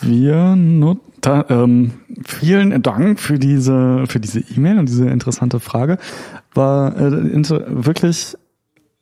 Wir 0.00 0.56
nutzen, 0.56 1.44
ähm, 1.48 1.90
vielen 2.24 2.82
Dank 2.82 3.20
für 3.20 3.38
diese 3.38 4.04
für 4.06 4.20
diese 4.20 4.40
E-Mail 4.40 4.78
und 4.78 4.88
diese 4.88 5.08
interessante 5.08 5.60
Frage. 5.60 5.98
War 6.52 6.96
äh, 6.96 7.10
wirklich 7.84 8.36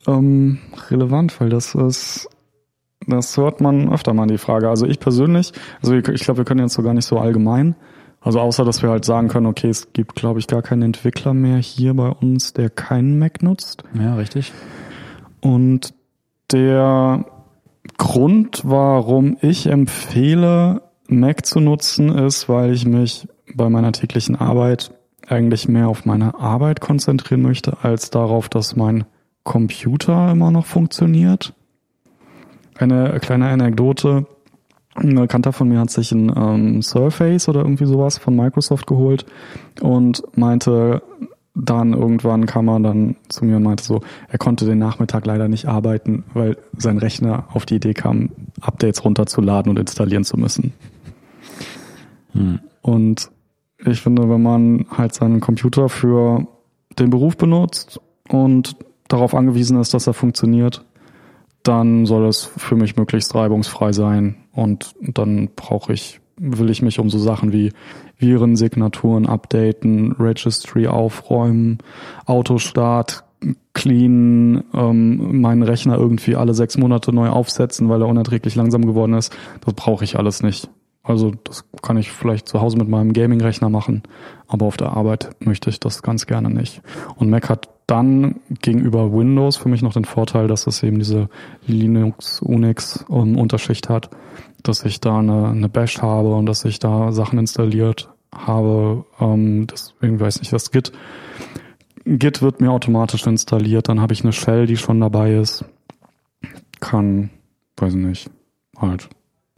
ähm, 0.06 0.58
relevant, 0.90 1.40
weil 1.40 1.48
das 1.48 1.74
ist, 1.74 2.28
das 3.06 3.36
hört 3.36 3.60
man 3.60 3.92
öfter 3.92 4.14
mal 4.14 4.26
die 4.26 4.38
Frage. 4.38 4.68
Also 4.68 4.86
ich 4.86 5.00
persönlich, 5.00 5.52
also 5.80 5.94
ich, 5.94 6.06
ich 6.08 6.24
glaube, 6.24 6.38
wir 6.38 6.44
können 6.44 6.60
jetzt 6.60 6.74
so 6.74 6.82
gar 6.82 6.94
nicht 6.94 7.06
so 7.06 7.18
allgemein. 7.18 7.74
Also 8.20 8.38
außer, 8.40 8.64
dass 8.64 8.82
wir 8.82 8.90
halt 8.90 9.04
sagen 9.04 9.28
können, 9.28 9.46
okay, 9.46 9.68
es 9.68 9.92
gibt, 9.92 10.14
glaube 10.14 10.38
ich, 10.38 10.46
gar 10.46 10.62
keinen 10.62 10.82
Entwickler 10.82 11.34
mehr 11.34 11.58
hier 11.58 11.94
bei 11.94 12.08
uns, 12.08 12.52
der 12.52 12.70
keinen 12.70 13.18
Mac 13.18 13.42
nutzt. 13.42 13.82
Ja, 13.98 14.14
richtig. 14.14 14.52
Und 15.40 15.92
der 16.52 17.24
Grund, 17.98 18.62
warum 18.64 19.36
ich 19.40 19.66
empfehle, 19.66 20.82
Mac 21.08 21.44
zu 21.44 21.58
nutzen, 21.58 22.10
ist, 22.10 22.48
weil 22.48 22.72
ich 22.72 22.86
mich 22.86 23.26
bei 23.54 23.68
meiner 23.68 23.92
täglichen 23.92 24.36
Arbeit 24.36 24.92
eigentlich 25.26 25.68
mehr 25.68 25.88
auf 25.88 26.04
meine 26.04 26.38
Arbeit 26.38 26.80
konzentrieren 26.80 27.42
möchte, 27.42 27.78
als 27.82 28.10
darauf, 28.10 28.48
dass 28.48 28.76
mein 28.76 29.04
Computer 29.44 30.30
immer 30.30 30.50
noch 30.50 30.66
funktioniert. 30.66 31.54
Eine 32.78 33.18
kleine 33.20 33.48
Anekdote. 33.48 34.26
Ein 34.94 35.14
Bekannter 35.14 35.52
von 35.52 35.68
mir 35.68 35.80
hat 35.80 35.90
sich 35.90 36.12
ein 36.12 36.32
ähm, 36.36 36.82
Surface 36.82 37.48
oder 37.48 37.60
irgendwie 37.60 37.86
sowas 37.86 38.18
von 38.18 38.36
Microsoft 38.36 38.86
geholt 38.86 39.24
und 39.80 40.22
meinte, 40.36 41.02
dann 41.54 41.92
irgendwann 41.92 42.46
kam 42.46 42.68
er 42.68 42.80
dann 42.80 43.16
zu 43.28 43.44
mir 43.44 43.56
und 43.56 43.62
meinte 43.62 43.84
so, 43.84 44.00
er 44.28 44.38
konnte 44.38 44.64
den 44.64 44.78
Nachmittag 44.78 45.26
leider 45.26 45.48
nicht 45.48 45.66
arbeiten, 45.66 46.24
weil 46.32 46.56
sein 46.76 46.98
Rechner 46.98 47.44
auf 47.52 47.66
die 47.66 47.76
Idee 47.76 47.94
kam, 47.94 48.30
Updates 48.60 49.04
runterzuladen 49.04 49.70
und 49.70 49.78
installieren 49.78 50.24
zu 50.24 50.38
müssen. 50.38 50.72
Hm. 52.32 52.60
Und 52.80 53.30
ich 53.84 54.00
finde, 54.00 54.28
wenn 54.28 54.42
man 54.42 54.86
halt 54.90 55.14
seinen 55.14 55.40
Computer 55.40 55.88
für 55.88 56.46
den 56.98 57.10
Beruf 57.10 57.36
benutzt 57.36 58.00
und 58.28 58.76
darauf 59.12 59.34
angewiesen 59.34 59.80
ist, 59.80 59.94
dass 59.94 60.06
er 60.06 60.14
funktioniert, 60.14 60.84
dann 61.62 62.06
soll 62.06 62.26
es 62.26 62.50
für 62.56 62.76
mich 62.76 62.96
möglichst 62.96 63.34
reibungsfrei 63.34 63.92
sein. 63.92 64.36
Und 64.52 64.94
dann 65.00 65.50
brauche 65.54 65.92
ich, 65.92 66.20
will 66.36 66.70
ich 66.70 66.82
mich 66.82 66.98
um 66.98 67.10
so 67.10 67.18
Sachen 67.18 67.52
wie 67.52 67.72
Viren, 68.16 68.56
Signaturen 68.56 69.26
updaten, 69.26 70.12
Registry 70.12 70.86
aufräumen, 70.86 71.78
Autostart 72.26 73.24
clean, 73.74 74.62
ähm, 74.72 75.40
meinen 75.40 75.62
Rechner 75.62 75.96
irgendwie 75.96 76.36
alle 76.36 76.54
sechs 76.54 76.78
Monate 76.78 77.12
neu 77.12 77.28
aufsetzen, 77.28 77.88
weil 77.88 78.00
er 78.00 78.08
unerträglich 78.08 78.54
langsam 78.54 78.86
geworden 78.86 79.14
ist. 79.14 79.36
Das 79.64 79.74
brauche 79.74 80.04
ich 80.04 80.16
alles 80.16 80.42
nicht. 80.42 80.70
Also 81.02 81.32
das 81.42 81.64
kann 81.82 81.96
ich 81.96 82.12
vielleicht 82.12 82.48
zu 82.48 82.60
Hause 82.60 82.76
mit 82.76 82.88
meinem 82.88 83.12
Gaming-Rechner 83.12 83.68
machen, 83.68 84.02
aber 84.46 84.66
auf 84.66 84.76
der 84.76 84.92
Arbeit 84.96 85.30
möchte 85.40 85.68
ich 85.68 85.80
das 85.80 86.02
ganz 86.02 86.26
gerne 86.26 86.48
nicht. 86.48 86.80
Und 87.16 87.28
Mac 87.28 87.48
hat 87.48 87.68
dann 87.86 88.40
gegenüber 88.60 89.12
Windows 89.12 89.56
für 89.56 89.68
mich 89.68 89.82
noch 89.82 89.92
den 89.92 90.04
Vorteil, 90.04 90.48
dass 90.48 90.66
es 90.66 90.82
eben 90.82 90.98
diese 90.98 91.28
Linux, 91.66 92.40
Unix 92.40 93.04
um, 93.08 93.38
Unterschicht 93.38 93.88
hat, 93.88 94.10
dass 94.62 94.84
ich 94.84 95.00
da 95.00 95.18
eine, 95.18 95.48
eine 95.48 95.68
Bash 95.68 96.00
habe 96.00 96.34
und 96.34 96.46
dass 96.46 96.64
ich 96.64 96.78
da 96.78 97.12
Sachen 97.12 97.38
installiert 97.38 98.08
habe. 98.34 99.04
Ähm, 99.20 99.66
deswegen 99.66 100.20
weiß 100.20 100.40
nicht, 100.40 100.52
das 100.52 100.70
Git. 100.70 100.92
Git 102.04 102.42
wird 102.42 102.60
mir 102.60 102.70
automatisch 102.70 103.26
installiert, 103.26 103.88
dann 103.88 104.00
habe 104.00 104.12
ich 104.12 104.22
eine 104.22 104.32
Shell, 104.32 104.66
die 104.66 104.76
schon 104.76 105.00
dabei 105.00 105.34
ist. 105.34 105.64
Kann, 106.80 107.30
weiß 107.76 107.94
nicht, 107.94 108.28
halt 108.76 109.08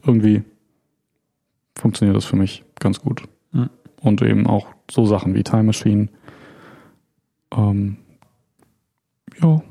irgendwie 0.02 0.42
funktioniert 1.74 2.16
das 2.16 2.24
für 2.24 2.36
mich 2.36 2.64
ganz 2.78 3.00
gut. 3.00 3.22
Mhm. 3.52 3.70
Und 4.00 4.20
eben 4.22 4.46
auch 4.46 4.66
so 4.90 5.06
Sachen 5.06 5.34
wie 5.34 5.42
Time 5.42 5.64
Machine. 5.64 6.08
Ähm, 7.52 7.96
ja. 9.44 9.62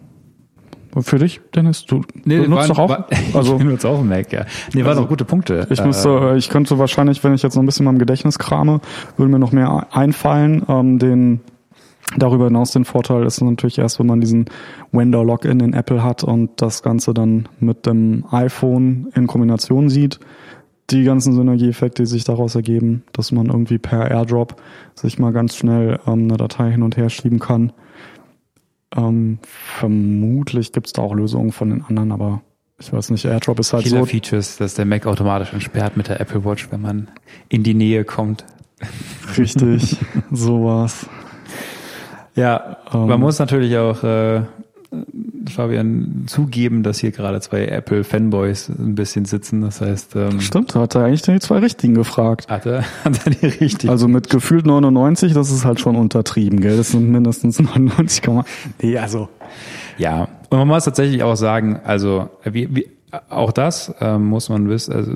Für 1.01 1.17
dich, 1.17 1.41
Dennis, 1.55 1.85
du, 1.85 2.01
nee, 2.23 2.37
du 2.37 2.47
nutzt 2.47 2.69
doch 2.69 2.77
auch. 2.77 2.89
War, 2.89 3.07
also, 3.33 3.57
ich 3.57 3.63
nutze 3.63 3.89
auch 3.89 3.99
einen 3.99 4.09
Mac, 4.09 4.31
ja. 4.31 4.45
Nee, 4.73 4.81
waren 4.81 4.89
also, 4.89 5.01
doch 5.01 5.09
gute 5.09 5.25
Punkte. 5.25 5.65
Ich 5.71 5.83
müsste, 5.83 6.09
äh, 6.09 6.37
ich 6.37 6.49
könnte 6.49 6.77
wahrscheinlich, 6.77 7.23
wenn 7.23 7.33
ich 7.33 7.41
jetzt 7.41 7.55
noch 7.55 7.63
ein 7.63 7.65
bisschen 7.65 7.85
mal 7.85 7.91
im 7.91 7.97
Gedächtnis 7.97 8.37
krame, 8.37 8.79
würde 9.17 9.31
mir 9.31 9.39
noch 9.39 9.51
mehr 9.51 9.87
einfallen. 9.91 10.63
Ähm, 10.67 10.99
den 10.99 11.41
Darüber 12.17 12.45
hinaus 12.45 12.71
den 12.71 12.85
Vorteil 12.85 13.25
ist 13.25 13.41
natürlich 13.41 13.79
erst, 13.79 13.99
wenn 13.99 14.07
man 14.07 14.21
diesen 14.21 14.45
Vendor-Login 14.91 15.59
in 15.61 15.73
Apple 15.73 16.03
hat 16.03 16.23
und 16.23 16.61
das 16.61 16.83
Ganze 16.83 17.13
dann 17.13 17.47
mit 17.59 17.85
dem 17.85 18.25
iPhone 18.29 19.07
in 19.15 19.25
Kombination 19.25 19.89
sieht, 19.89 20.19
die 20.89 21.05
ganzen 21.05 21.33
Synergieeffekte, 21.33 22.03
die 22.03 22.07
sich 22.07 22.23
daraus 22.23 22.55
ergeben, 22.55 23.03
dass 23.13 23.31
man 23.31 23.47
irgendwie 23.47 23.77
per 23.77 24.11
AirDrop 24.11 24.61
sich 24.95 25.17
mal 25.17 25.31
ganz 25.31 25.55
schnell 25.55 25.99
ähm, 26.05 26.25
eine 26.25 26.37
Datei 26.37 26.71
hin 26.71 26.83
und 26.83 26.97
her 26.97 27.09
schieben 27.09 27.39
kann. 27.39 27.71
Ähm, 28.95 29.39
vermutlich 29.43 30.71
gibt 30.71 30.87
es 30.87 30.93
da 30.93 31.01
auch 31.01 31.13
Lösungen 31.13 31.51
von 31.51 31.69
den 31.69 31.83
anderen, 31.83 32.11
aber 32.11 32.41
ich 32.79 32.91
weiß 32.91 33.11
nicht, 33.11 33.25
AirDrop 33.25 33.59
ist 33.59 33.73
halt 33.73 33.83
Killer 33.83 34.01
so. 34.01 34.05
Features, 34.05 34.57
dass 34.57 34.73
der 34.75 34.85
Mac 34.85 35.05
automatisch 35.05 35.53
entsperrt 35.53 35.95
mit 35.97 36.07
der 36.09 36.19
Apple 36.19 36.43
Watch, 36.43 36.71
wenn 36.71 36.81
man 36.81 37.09
in 37.49 37.63
die 37.63 37.73
Nähe 37.73 38.03
kommt. 38.03 38.45
Richtig, 39.37 39.97
sowas. 40.31 41.07
Ja, 42.35 42.77
ähm, 42.93 43.07
man 43.07 43.19
muss 43.19 43.39
natürlich 43.39 43.77
auch 43.77 44.03
äh, 44.03 44.41
Fabian 45.49 46.23
zugeben, 46.27 46.83
dass 46.83 46.99
hier 46.99 47.11
gerade 47.11 47.39
zwei 47.41 47.65
Apple-Fanboys 47.65 48.69
ein 48.69 48.95
bisschen 48.95 49.25
sitzen. 49.25 49.61
Das 49.61 49.81
heißt, 49.81 50.15
ähm, 50.15 50.39
stimmt, 50.41 50.75
hat 50.75 50.95
er 50.95 51.05
eigentlich 51.05 51.21
die 51.21 51.39
zwei 51.39 51.59
richtigen 51.59 51.95
gefragt. 51.95 52.49
Hat 52.49 52.65
er, 52.65 52.83
hat 53.03 53.25
er 53.25 53.31
die 53.31 53.45
richtigen? 53.45 53.89
Also 53.89 54.07
mit 54.07 54.29
gefühlt 54.29 54.65
99, 54.65 55.33
das 55.33 55.51
ist 55.51 55.65
halt 55.65 55.79
schon 55.79 55.95
untertrieben, 55.95 56.61
gell? 56.61 56.77
Das 56.77 56.91
sind 56.91 57.09
mindestens 57.09 57.59
99, 57.61 58.23
nee, 58.81 58.97
also 58.97 59.29
ja. 59.97 60.27
Und 60.49 60.57
man 60.57 60.67
muss 60.67 60.85
tatsächlich 60.85 61.23
auch 61.23 61.35
sagen, 61.35 61.79
also 61.83 62.29
wie, 62.43 62.75
wie, 62.75 62.87
auch 63.29 63.51
das 63.51 63.93
äh, 63.99 64.17
muss 64.17 64.49
man 64.49 64.69
wissen. 64.69 64.93
Also 64.93 65.13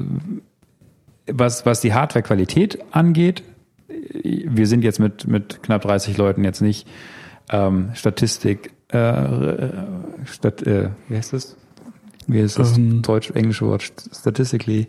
was 1.30 1.66
was 1.66 1.82
die 1.82 1.94
Hardware-Qualität 1.94 2.80
angeht, 2.92 3.44
wir 4.14 4.68
sind 4.68 4.84
jetzt 4.84 5.00
mit 5.00 5.28
mit 5.28 5.64
knapp 5.64 5.82
30 5.82 6.18
Leuten 6.18 6.44
jetzt 6.44 6.62
nicht 6.62 6.88
ähm, 7.50 7.90
Statistik 7.94 8.72
äh, 8.90 10.26
Stat, 10.26 10.64
äh, 10.64 10.90
wie 11.08 11.16
heißt 11.18 11.34
das? 11.34 11.58
Wie 12.28 12.40
ist 12.40 12.60
das 12.60 12.78
ähm, 12.78 13.02
deutsch-englische 13.02 13.66
Wort? 13.66 13.84
Statistically. 14.14 14.88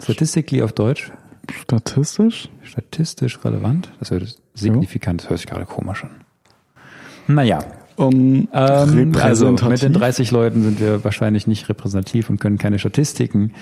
Statistically 0.00 0.62
auf 0.62 0.72
Deutsch? 0.72 1.10
Statistisch? 1.52 2.48
Statistisch 2.62 3.42
relevant? 3.44 3.90
Das 4.00 4.10
wird 4.10 4.38
signifikant, 4.54 5.22
das 5.22 5.30
hört 5.30 5.40
sich 5.40 5.48
gerade 5.48 5.66
komisch 5.66 6.04
an. 6.04 6.10
Naja. 7.26 7.60
Um, 7.96 8.48
ähm, 8.52 9.12
also 9.14 9.52
mit 9.52 9.82
den 9.82 9.92
30 9.92 10.32
Leuten 10.32 10.62
sind 10.64 10.80
wir 10.80 11.04
wahrscheinlich 11.04 11.46
nicht 11.46 11.68
repräsentativ 11.68 12.28
und 12.28 12.40
können 12.40 12.58
keine 12.58 12.80
Statistiken 12.80 13.52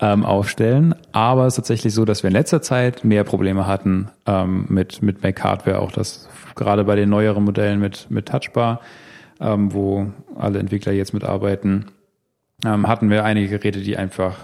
ähm, 0.00 0.24
aufstellen. 0.24 0.94
Aber 1.12 1.46
es 1.46 1.54
ist 1.54 1.56
tatsächlich 1.56 1.94
so, 1.94 2.04
dass 2.04 2.22
wir 2.22 2.28
in 2.28 2.34
letzter 2.34 2.62
Zeit 2.62 3.04
mehr 3.04 3.24
Probleme 3.24 3.66
hatten 3.66 4.08
ähm, 4.26 4.66
mit, 4.68 5.02
mit 5.02 5.22
Mac 5.22 5.42
Hardware, 5.42 5.80
auch 5.80 5.92
das 5.92 6.28
gerade 6.54 6.84
bei 6.84 6.96
den 6.96 7.08
neueren 7.08 7.44
Modellen 7.44 7.80
mit, 7.80 8.10
mit 8.10 8.26
Touchbar, 8.26 8.80
ähm, 9.40 9.72
wo 9.72 10.10
alle 10.36 10.58
Entwickler 10.58 10.92
jetzt 10.92 11.14
mitarbeiten, 11.14 11.86
ähm, 12.64 12.86
hatten 12.86 13.10
wir 13.10 13.24
einige 13.24 13.58
Geräte, 13.58 13.80
die 13.80 13.96
einfach 13.96 14.36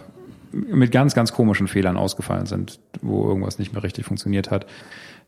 mit 0.52 0.92
ganz, 0.92 1.14
ganz 1.14 1.32
komischen 1.32 1.68
Fehlern 1.68 1.96
ausgefallen 1.96 2.46
sind, 2.46 2.78
wo 3.02 3.28
irgendwas 3.28 3.58
nicht 3.58 3.72
mehr 3.72 3.82
richtig 3.82 4.06
funktioniert 4.06 4.50
hat. 4.50 4.66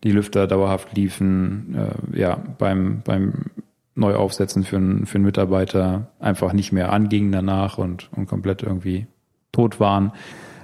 Die 0.05 0.13
Lüfter 0.13 0.47
dauerhaft 0.47 0.97
liefen, 0.97 1.75
äh, 1.77 2.19
ja, 2.19 2.39
beim, 2.59 3.03
beim 3.05 3.47
Neuaufsetzen 3.95 4.65
für, 4.65 4.77
einen 4.77 5.07
für 5.07 5.17
einen 5.17 5.25
Mitarbeiter 5.25 6.13
einfach 6.21 6.53
nicht 6.53 6.73
mehr 6.73 6.93
angingen 6.93 7.33
danach 7.33 7.79
und, 7.79 8.09
und 8.15 8.27
komplett 8.27 8.63
irgendwie 8.63 9.07
tot 9.53 9.81
waren. 9.81 10.13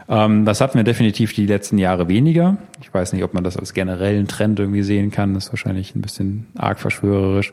Ähm, 0.08 0.44
das 0.44 0.60
hatten 0.60 0.76
wir 0.76 0.84
definitiv 0.84 1.32
die 1.32 1.46
letzten 1.46 1.78
Jahre 1.78 2.08
weniger. 2.08 2.56
Ich 2.80 2.92
weiß 2.92 3.12
nicht, 3.12 3.24
ob 3.24 3.34
man 3.34 3.44
das 3.44 3.56
als 3.56 3.74
generellen 3.74 4.28
Trend 4.28 4.58
irgendwie 4.58 4.82
sehen 4.82 5.10
kann. 5.10 5.34
Das 5.34 5.46
ist 5.46 5.52
wahrscheinlich 5.52 5.94
ein 5.94 6.02
bisschen 6.02 6.46
arg 6.56 6.78
verschwörerisch. 6.78 7.52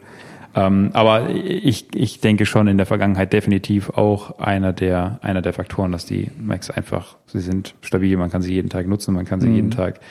Ähm, 0.53 0.89
aber 0.93 1.29
ich, 1.29 1.95
ich 1.95 2.19
denke 2.19 2.45
schon 2.45 2.67
in 2.67 2.75
der 2.75 2.85
Vergangenheit 2.85 3.31
definitiv 3.31 3.89
auch 3.91 4.39
einer 4.39 4.73
der, 4.73 5.19
einer 5.21 5.41
der 5.41 5.53
Faktoren, 5.53 5.93
dass 5.93 6.05
die 6.05 6.29
Macs 6.41 6.69
einfach, 6.69 7.15
sie 7.25 7.39
sind 7.39 7.73
stabil, 7.81 8.17
man 8.17 8.29
kann 8.29 8.41
sie 8.41 8.53
jeden 8.53 8.69
Tag 8.69 8.85
nutzen, 8.87 9.13
man 9.13 9.25
kann 9.25 9.39
sie 9.39 9.47
mhm. 9.47 9.55
jeden 9.55 9.71
Tag 9.71 10.01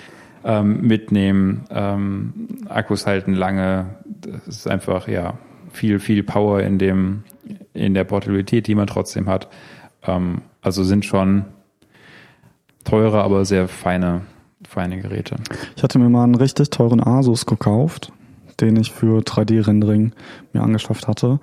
ähm, 0.42 0.80
mitnehmen, 0.80 1.64
ähm, 1.70 2.32
Akkus 2.70 3.06
halten 3.06 3.34
lange, 3.34 3.96
das 4.22 4.56
ist 4.56 4.66
einfach, 4.66 5.08
ja, 5.08 5.34
viel, 5.72 5.98
viel 5.98 6.22
Power 6.22 6.60
in 6.60 6.78
dem, 6.78 7.24
in 7.74 7.92
der 7.92 8.04
Portabilität, 8.04 8.66
die 8.66 8.74
man 8.74 8.86
trotzdem 8.86 9.28
hat. 9.28 9.48
Ähm, 10.06 10.42
also 10.62 10.84
sind 10.84 11.04
schon 11.04 11.44
teure, 12.84 13.22
aber 13.22 13.44
sehr 13.44 13.68
feine, 13.68 14.22
feine 14.66 15.00
Geräte. 15.00 15.36
Ich 15.76 15.82
hatte 15.82 15.98
mir 15.98 16.08
mal 16.08 16.24
einen 16.24 16.34
richtig 16.34 16.70
teuren 16.70 17.02
Asus 17.02 17.46
gekauft, 17.46 18.12
den 18.60 18.76
ich 18.76 18.92
für 18.92 19.20
3D-Rendering 19.20 20.12
mir 20.52 20.62
angeschafft 20.62 21.08
hatte. 21.08 21.40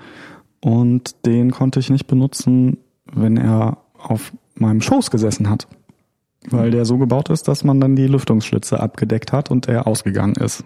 Und 0.62 1.26
den 1.26 1.52
konnte 1.52 1.80
ich 1.80 1.90
nicht 1.90 2.08
benutzen, 2.08 2.78
wenn 3.14 3.38
er 3.38 3.78
auf 3.98 4.34
meinem 4.56 4.82
Schoß 4.82 5.12
gesessen 5.12 5.50
hat. 5.50 5.68
Weil 6.50 6.72
der 6.72 6.86
so 6.86 6.98
gebaut 6.98 7.30
ist, 7.30 7.48
dass 7.48 7.64
man 7.64 7.82
dann 7.82 7.96
die 7.96 8.08
Lüftungsschlitze 8.08 8.80
abgedeckt 8.80 9.34
hat 9.34 9.52
und 9.52 9.68
er 9.68 9.86
ausgegangen 9.86 10.36
ist. 10.36 10.64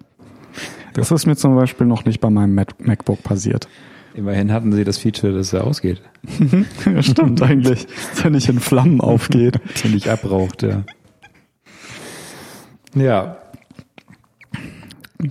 Das 0.93 1.11
ist 1.11 1.25
mir 1.25 1.35
zum 1.35 1.55
Beispiel 1.55 1.87
noch 1.87 2.05
nicht 2.05 2.19
bei 2.19 2.29
meinem 2.29 2.53
MacBook 2.55 3.23
passiert. 3.23 3.67
Immerhin 4.13 4.51
hatten 4.51 4.71
sie 4.73 4.83
das 4.83 4.97
Feature, 4.97 5.33
dass 5.33 5.53
er 5.53 5.65
ausgeht. 5.65 6.01
ja, 6.85 7.01
stimmt 7.01 7.41
eigentlich. 7.41 7.87
Dass 7.87 8.25
er 8.25 8.29
nicht 8.29 8.49
in 8.49 8.59
Flammen 8.59 9.01
aufgeht. 9.01 9.59
dass 9.73 9.85
er 9.85 9.91
nicht 9.91 10.07
abraucht, 10.07 10.63
ja. 10.63 10.83
Ja. 12.93 13.37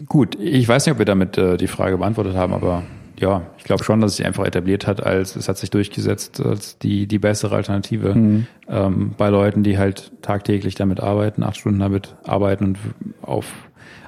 Gut, 0.06 0.37
ich 0.40 0.66
weiß 0.66 0.87
nicht, 0.87 0.92
ob 0.92 0.99
wir 0.99 1.04
damit 1.04 1.37
äh, 1.37 1.56
die 1.56 1.66
Frage 1.66 1.99
beantwortet 1.99 2.37
haben, 2.37 2.54
aber 2.54 2.84
ja, 3.20 3.42
ich 3.58 3.64
glaube 3.64 3.84
schon, 3.84 4.00
dass 4.00 4.12
es 4.12 4.16
sich 4.16 4.26
einfach 4.26 4.46
etabliert 4.46 4.87
hat, 4.87 5.04
als 5.04 5.37
es 5.37 5.49
hat 5.49 5.58
sich 5.58 5.70
durchgesetzt 5.70 6.40
als 6.40 6.78
die, 6.78 7.06
die 7.06 7.18
bessere 7.18 7.54
Alternative 7.54 8.14
mhm. 8.14 8.46
ähm, 8.66 9.14
bei 9.16 9.28
Leuten, 9.28 9.62
die 9.62 9.76
halt 9.76 10.10
tagtäglich 10.22 10.75
damit 10.75 11.00
arbeiten, 11.00 11.42
acht 11.42 11.58
Stunden 11.58 11.80
damit 11.80 12.16
arbeiten 12.25 12.64
und 12.64 12.78
auf, 13.20 13.52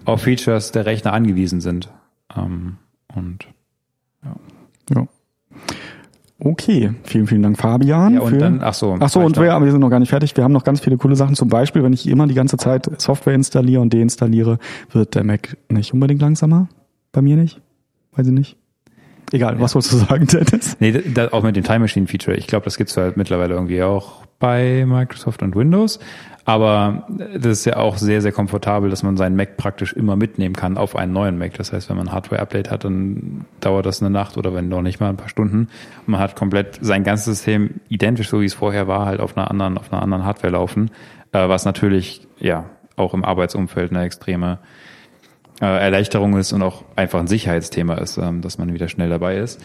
auf 0.06 0.22
Features 0.22 0.72
der 0.72 0.86
Rechner 0.86 1.12
angewiesen 1.12 1.60
sind. 1.60 1.90
Ähm, 2.34 2.78
und 3.14 3.48
ja. 4.24 4.34
Ja. 4.90 5.06
Okay, 6.44 6.92
vielen, 7.04 7.26
vielen 7.28 7.42
Dank, 7.42 7.56
Fabian. 7.58 8.14
Ja, 8.14 8.20
und 8.20 8.40
dann, 8.40 8.60
ach 8.62 8.74
so. 8.74 8.96
Ach 8.98 9.08
so, 9.08 9.20
und 9.20 9.36
wir, 9.38 9.54
aber 9.54 9.64
wir 9.64 9.70
sind 9.70 9.80
noch 9.80 9.90
gar 9.90 10.00
nicht 10.00 10.08
fertig. 10.08 10.36
Wir 10.36 10.42
haben 10.42 10.52
noch 10.52 10.64
ganz 10.64 10.80
viele 10.80 10.96
coole 10.96 11.14
Sachen. 11.14 11.36
Zum 11.36 11.48
Beispiel, 11.48 11.84
wenn 11.84 11.92
ich 11.92 12.08
immer 12.08 12.26
die 12.26 12.34
ganze 12.34 12.56
Zeit 12.56 12.90
Software 13.00 13.34
installiere 13.34 13.80
und 13.80 13.94
deinstalliere, 13.94 14.58
wird 14.90 15.14
der 15.14 15.22
Mac 15.22 15.56
nicht 15.68 15.94
unbedingt 15.94 16.20
langsamer. 16.20 16.68
Bei 17.12 17.22
mir 17.22 17.36
nicht. 17.36 17.60
Weiß 18.12 18.26
ich 18.26 18.32
nicht. 18.32 18.56
Egal, 19.32 19.54
ja. 19.54 19.60
was 19.60 19.74
wolltest 19.74 19.94
du 19.94 19.96
sagen, 19.98 20.26
Dennis? 20.32 20.76
Nee, 20.78 20.92
da, 20.92 21.28
auch 21.28 21.42
mit 21.42 21.56
dem 21.56 21.64
Time 21.64 21.80
Machine 21.80 22.06
Feature. 22.06 22.36
Ich 22.36 22.46
glaube, 22.46 22.64
das 22.64 22.76
gibt's 22.76 22.96
halt 22.96 23.16
mittlerweile 23.16 23.54
irgendwie 23.54 23.82
auch 23.82 24.22
bei 24.38 24.84
Microsoft 24.86 25.42
und 25.42 25.56
Windows. 25.56 25.98
Aber 26.44 27.06
das 27.08 27.58
ist 27.58 27.64
ja 27.64 27.76
auch 27.76 27.96
sehr, 27.96 28.20
sehr 28.20 28.32
komfortabel, 28.32 28.90
dass 28.90 29.04
man 29.04 29.16
seinen 29.16 29.36
Mac 29.36 29.56
praktisch 29.56 29.92
immer 29.92 30.16
mitnehmen 30.16 30.56
kann 30.56 30.76
auf 30.76 30.96
einen 30.96 31.12
neuen 31.12 31.38
Mac. 31.38 31.54
Das 31.54 31.72
heißt, 31.72 31.88
wenn 31.88 31.96
man 31.96 32.08
ein 32.08 32.12
Hardware-Update 32.12 32.70
hat, 32.70 32.84
dann 32.84 33.44
dauert 33.60 33.86
das 33.86 34.02
eine 34.02 34.10
Nacht 34.10 34.36
oder 34.36 34.52
wenn 34.52 34.68
noch 34.68 34.82
nicht 34.82 34.98
mal 34.98 35.08
ein 35.08 35.16
paar 35.16 35.28
Stunden. 35.28 35.68
Und 36.06 36.08
man 36.08 36.20
hat 36.20 36.34
komplett 36.34 36.78
sein 36.80 37.04
ganzes 37.04 37.26
System 37.26 37.80
identisch, 37.88 38.28
so 38.28 38.40
wie 38.40 38.46
es 38.46 38.54
vorher 38.54 38.88
war, 38.88 39.06
halt 39.06 39.20
auf 39.20 39.36
einer 39.36 39.50
anderen, 39.50 39.78
auf 39.78 39.92
einer 39.92 40.02
anderen 40.02 40.24
Hardware 40.24 40.52
laufen. 40.52 40.90
Äh, 41.30 41.48
was 41.48 41.64
natürlich, 41.64 42.26
ja, 42.40 42.64
auch 42.96 43.14
im 43.14 43.24
Arbeitsumfeld 43.24 43.92
eine 43.92 44.02
extreme 44.02 44.54
äh, 44.54 44.66
Erleichterung 45.66 46.36
ist 46.36 46.52
und 46.52 46.62
auch 46.62 46.84
einfach 46.96 47.20
ein 47.20 47.26
Sicherheitsthema 47.26 47.94
ist, 47.94 48.18
ähm, 48.18 48.40
dass 48.40 48.58
man 48.58 48.72
wieder 48.74 48.88
schnell 48.88 49.10
dabei 49.10 49.36
ist. 49.36 49.60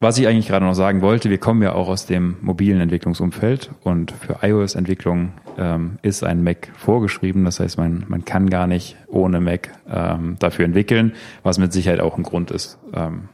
Was 0.00 0.18
ich 0.18 0.26
eigentlich 0.26 0.48
gerade 0.48 0.66
noch 0.66 0.74
sagen 0.74 1.00
wollte, 1.00 1.30
wir 1.30 1.38
kommen 1.38 1.62
ja 1.62 1.72
auch 1.72 1.88
aus 1.88 2.04
dem 2.04 2.36
mobilen 2.42 2.80
Entwicklungsumfeld 2.80 3.70
und 3.82 4.10
für 4.12 4.40
iOS-Entwicklung 4.42 5.32
ähm, 5.56 5.98
ist 6.02 6.24
ein 6.24 6.42
Mac 6.42 6.68
vorgeschrieben. 6.76 7.44
Das 7.46 7.58
heißt, 7.60 7.78
man, 7.78 8.04
man 8.08 8.24
kann 8.26 8.50
gar 8.50 8.66
nicht 8.66 8.96
ohne 9.06 9.40
Mac 9.40 9.70
ähm, 9.88 10.36
dafür 10.38 10.66
entwickeln, 10.66 11.14
was 11.42 11.58
mit 11.58 11.72
Sicherheit 11.72 12.00
auch 12.00 12.18
ein 12.18 12.22
Grund 12.22 12.50
ist 12.50 12.78
ähm, 12.92 13.30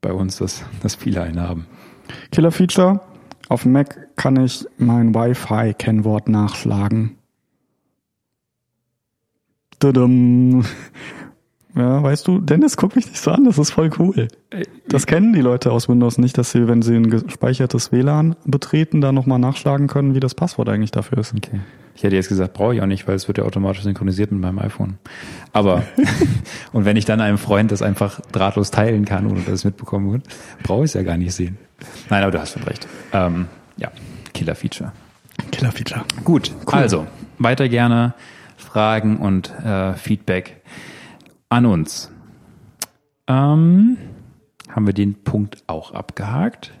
bei 0.00 0.12
uns, 0.12 0.38
dass, 0.38 0.64
dass 0.82 0.96
viele 0.96 1.22
einen 1.22 1.40
haben. 1.40 1.66
Killer-Feature. 2.32 3.00
Auf 3.48 3.62
dem 3.62 3.72
Mac 3.72 4.16
kann 4.16 4.42
ich 4.42 4.66
mein 4.76 5.14
Wi-Fi-Kennwort 5.14 6.28
nachschlagen. 6.28 7.16
Tudum. 9.78 10.64
Ja, 11.78 12.02
weißt 12.02 12.26
du, 12.26 12.40
Dennis, 12.40 12.76
guck 12.76 12.96
mich 12.96 13.06
nicht 13.06 13.20
so 13.20 13.30
an, 13.30 13.44
das 13.44 13.56
ist 13.56 13.70
voll 13.70 13.88
cool. 14.00 14.26
Das 14.88 15.06
kennen 15.06 15.32
die 15.32 15.40
Leute 15.40 15.70
aus 15.70 15.88
Windows 15.88 16.18
nicht, 16.18 16.36
dass 16.36 16.50
sie, 16.50 16.66
wenn 16.66 16.82
sie 16.82 16.96
ein 16.96 17.08
gespeichertes 17.08 17.92
WLAN 17.92 18.34
betreten, 18.44 19.00
da 19.00 19.12
nochmal 19.12 19.38
nachschlagen 19.38 19.86
können, 19.86 20.12
wie 20.16 20.18
das 20.18 20.34
Passwort 20.34 20.68
eigentlich 20.68 20.90
dafür 20.90 21.18
ist. 21.18 21.34
Okay. 21.36 21.60
Ich 21.94 22.02
hätte 22.02 22.16
jetzt 22.16 22.28
gesagt, 22.28 22.54
brauche 22.54 22.74
ich 22.74 22.82
auch 22.82 22.86
nicht, 22.86 23.06
weil 23.06 23.14
es 23.14 23.28
wird 23.28 23.38
ja 23.38 23.44
automatisch 23.44 23.84
synchronisiert 23.84 24.32
mit 24.32 24.40
meinem 24.40 24.58
iPhone. 24.58 24.98
Aber, 25.52 25.84
und 26.72 26.84
wenn 26.84 26.96
ich 26.96 27.04
dann 27.04 27.20
einem 27.20 27.38
Freund 27.38 27.70
das 27.70 27.80
einfach 27.80 28.20
drahtlos 28.32 28.72
teilen 28.72 29.04
kann, 29.04 29.26
ohne 29.26 29.42
dass 29.42 29.54
es 29.54 29.64
mitbekommen 29.64 30.10
wird, 30.10 30.24
brauche 30.64 30.80
ich 30.80 30.90
es 30.90 30.94
ja 30.94 31.04
gar 31.04 31.16
nicht 31.16 31.32
sehen. 31.32 31.58
Nein, 32.10 32.24
aber 32.24 32.32
du 32.32 32.40
hast 32.40 32.54
schon 32.54 32.64
recht. 32.64 32.88
Ähm, 33.12 33.46
ja, 33.76 33.92
Killer-Feature. 34.34 34.92
Killer-Feature. 35.52 36.04
Gut, 36.24 36.50
cool. 36.66 36.74
also, 36.74 37.06
weiter 37.38 37.68
gerne 37.68 38.14
Fragen 38.56 39.18
und 39.18 39.52
äh, 39.64 39.94
Feedback 39.94 40.56
an 41.48 41.66
uns. 41.66 42.10
Ähm, 43.26 43.96
haben 44.68 44.86
wir 44.86 44.94
den 44.94 45.14
Punkt 45.14 45.64
auch 45.66 45.92
abgehakt? 45.92 46.72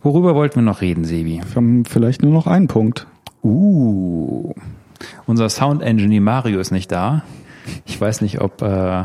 Worüber 0.00 0.34
wollten 0.34 0.56
wir 0.56 0.62
noch 0.62 0.80
reden, 0.80 1.04
Sebi? 1.04 1.40
Wir 1.46 1.54
haben 1.54 1.84
vielleicht 1.84 2.22
nur 2.22 2.32
noch 2.32 2.46
einen 2.46 2.68
Punkt. 2.68 3.06
Uh, 3.42 4.52
unser 5.26 5.48
Sound 5.48 5.82
Engineer 5.82 6.20
Mario 6.20 6.60
ist 6.60 6.70
nicht 6.70 6.92
da. 6.92 7.22
Ich 7.86 7.98
weiß 7.98 8.20
nicht, 8.20 8.40
ob 8.40 8.60
äh, 8.62 9.04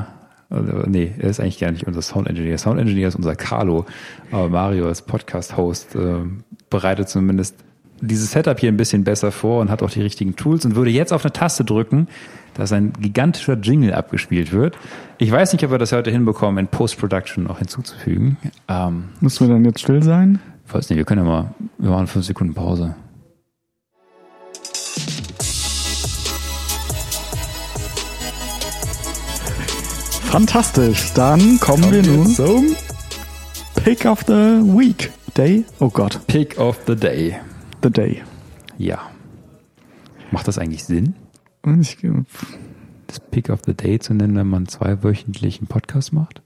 nee, 0.50 1.14
er 1.18 1.30
ist 1.30 1.40
eigentlich 1.40 1.60
gar 1.60 1.72
nicht 1.72 1.88
unser 1.88 2.02
Sound 2.02 2.28
Engineer. 2.28 2.58
Sound 2.58 2.80
Engineer 2.80 3.08
ist 3.08 3.16
unser 3.16 3.36
Carlo, 3.36 3.86
aber 4.32 4.50
Mario 4.50 4.88
als 4.88 5.02
Podcast-Host 5.02 5.96
äh, 5.96 6.24
bereitet 6.70 7.10
zumindest 7.10 7.56
dieses 8.02 8.32
Setup 8.32 8.60
hier 8.60 8.72
ein 8.72 8.78
bisschen 8.78 9.04
besser 9.04 9.32
vor 9.32 9.62
und 9.62 9.70
hat 9.70 9.84
auch 9.84 9.90
die 9.90 10.02
richtigen 10.02 10.36
Tools 10.36 10.66
und 10.66 10.76
würde 10.76 10.92
jetzt 10.92 11.14
auf 11.14 11.24
eine 11.24 11.34
Taste 11.34 11.64
drücken, 11.64 12.08
dass 12.54 12.72
ein 12.72 12.94
gigantischer 13.00 13.56
Jingle 13.56 13.94
abgespielt 13.94 14.52
wird. 14.52 14.78
Ich 15.18 15.32
weiß 15.32 15.54
nicht, 15.54 15.64
ob 15.64 15.72
wir 15.72 15.78
das 15.78 15.92
heute 15.92 16.12
hinbekommen, 16.12 16.58
in 16.58 16.68
Post-Production 16.68 17.46
noch 17.46 17.60
hinzuzufügen. 17.60 18.38
Ähm, 18.68 19.06
Müssen 19.22 19.48
wir 19.48 19.54
dann 19.54 19.66
jetzt 19.66 19.82
still 19.82 20.04
sein? 20.04 20.40
Ich 20.68 20.74
weiß 20.74 20.90
nicht, 20.90 20.98
wir 20.98 21.06
können 21.06 21.26
ja 21.26 21.30
mal, 21.30 21.54
wir 21.78 21.90
machen 21.90 22.08
fünf 22.08 22.26
Sekunden 22.26 22.54
Pause. 22.54 22.96
Fantastisch. 30.30 31.12
Dann 31.16 31.60
kommen 31.60 31.82
Kommt 31.82 31.92
wir 31.92 32.04
nun 32.04 32.28
zum 32.28 32.76
Pick 33.84 34.06
of 34.06 34.24
the 34.28 34.62
Week. 34.64 35.12
Day? 35.36 35.64
Oh 35.80 35.90
Gott. 35.90 36.20
Pick 36.28 36.60
of 36.60 36.78
the 36.86 36.96
Day. 36.96 37.40
The 37.82 37.90
Day. 37.90 38.24
Ja. 38.78 39.00
Macht 40.32 40.48
das 40.48 40.58
eigentlich 40.58 40.84
Sinn? 40.84 41.16
Ich, 41.80 41.98
das 43.08 43.20
Pick 43.20 43.50
of 43.50 43.62
the 43.66 43.74
Day 43.74 44.00
zu 44.00 44.14
nennen, 44.14 44.36
wenn 44.36 44.48
man 44.48 44.68
zwei 44.68 45.04
wöchentlichen 45.04 45.68
Podcast 45.68 46.14
macht? 46.14 46.42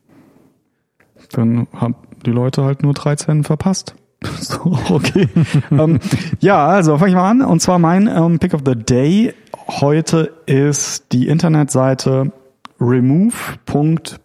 Dann 1.32 1.68
haben 1.74 1.96
die 2.26 2.32
Leute 2.32 2.64
halt 2.64 2.84
nur 2.84 2.94
13 2.94 3.44
verpasst. 3.44 3.96
so, 4.40 4.78
okay. 4.90 5.28
ähm, 5.72 6.00
ja, 6.40 6.68
also 6.68 6.98
fange 6.98 7.10
ich 7.10 7.16
mal 7.16 7.30
an. 7.30 7.42
Und 7.42 7.62
zwar 7.62 7.80
mein 7.80 8.08
ähm, 8.08 8.40
Pick 8.40 8.54
of 8.54 8.62
the 8.66 8.76
Day 8.76 9.34
heute 9.68 10.34
ist 10.46 11.12
die 11.12 11.28
Internetseite 11.28 12.32
remove.bg. 12.80 14.18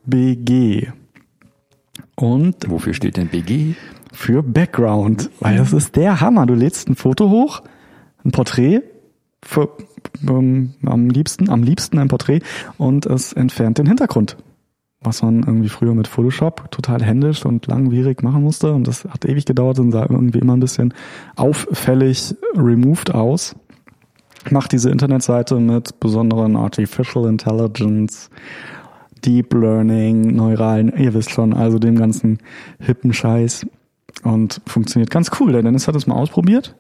Und 2.15 2.69
wofür 2.69 2.95
steht 2.95 3.17
denn 3.17 3.29
BG? 3.29 3.75
Für 4.21 4.43
Background, 4.43 5.31
weil 5.39 5.59
das 5.59 5.73
ist 5.73 5.95
der 5.95 6.21
Hammer. 6.21 6.45
Du 6.45 6.55
lädst 6.55 6.89
ein 6.89 6.97
Foto 6.97 7.31
hoch, 7.31 7.63
ein 8.25 8.33
Porträt, 8.33 8.83
für, 9.45 9.71
ähm, 10.29 10.75
am 10.85 11.09
liebsten, 11.09 11.49
am 11.49 11.63
liebsten 11.63 12.01
ein 12.01 12.09
Porträt 12.09 12.41
und 12.79 13.07
es 13.07 13.33
entfernt 13.33 13.79
den 13.79 13.87
Hintergrund. 13.87 14.37
was 15.01 15.23
man 15.23 15.45
irgendwie 15.45 15.69
früher 15.69 15.95
mit 15.95 16.09
Photoshop 16.09 16.69
total 16.73 17.01
händisch 17.01 17.47
und 17.47 17.69
langwierig 17.69 18.25
machen 18.25 18.43
musste. 18.43 18.73
Und 18.73 18.89
das 18.89 19.05
hat 19.05 19.25
ewig 19.25 19.45
gedauert 19.45 19.79
und 19.79 19.93
sah 19.93 20.03
irgendwie 20.03 20.41
immer 20.41 20.57
ein 20.57 20.61
bisschen 20.61 20.93
auffällig 21.37 22.35
removed 22.57 23.15
aus. 23.15 23.55
Macht 24.51 24.73
diese 24.73 24.91
Internetseite 24.91 25.61
mit 25.61 26.01
besonderen 26.01 26.57
Artificial 26.57 27.27
Intelligence, 27.27 28.31
Deep 29.25 29.55
Learning, 29.55 30.35
neuralen, 30.35 30.93
ihr 30.97 31.15
wisst 31.15 31.31
schon, 31.31 31.55
also 31.55 31.79
dem 31.79 31.97
ganzen 31.97 32.39
hippen 32.81 33.13
Scheiß. 33.13 33.65
Und 34.23 34.61
funktioniert 34.67 35.11
ganz 35.11 35.31
cool. 35.39 35.53
Der 35.53 35.63
Dennis 35.63 35.87
hat 35.87 35.95
es 35.95 36.07
mal 36.07 36.17
ausprobiert. 36.17 36.75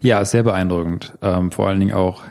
Ja, 0.00 0.24
sehr 0.24 0.42
beeindruckend. 0.42 1.16
Ähm, 1.22 1.52
vor 1.52 1.68
allen 1.68 1.78
Dingen 1.80 1.92
auch 1.94 2.22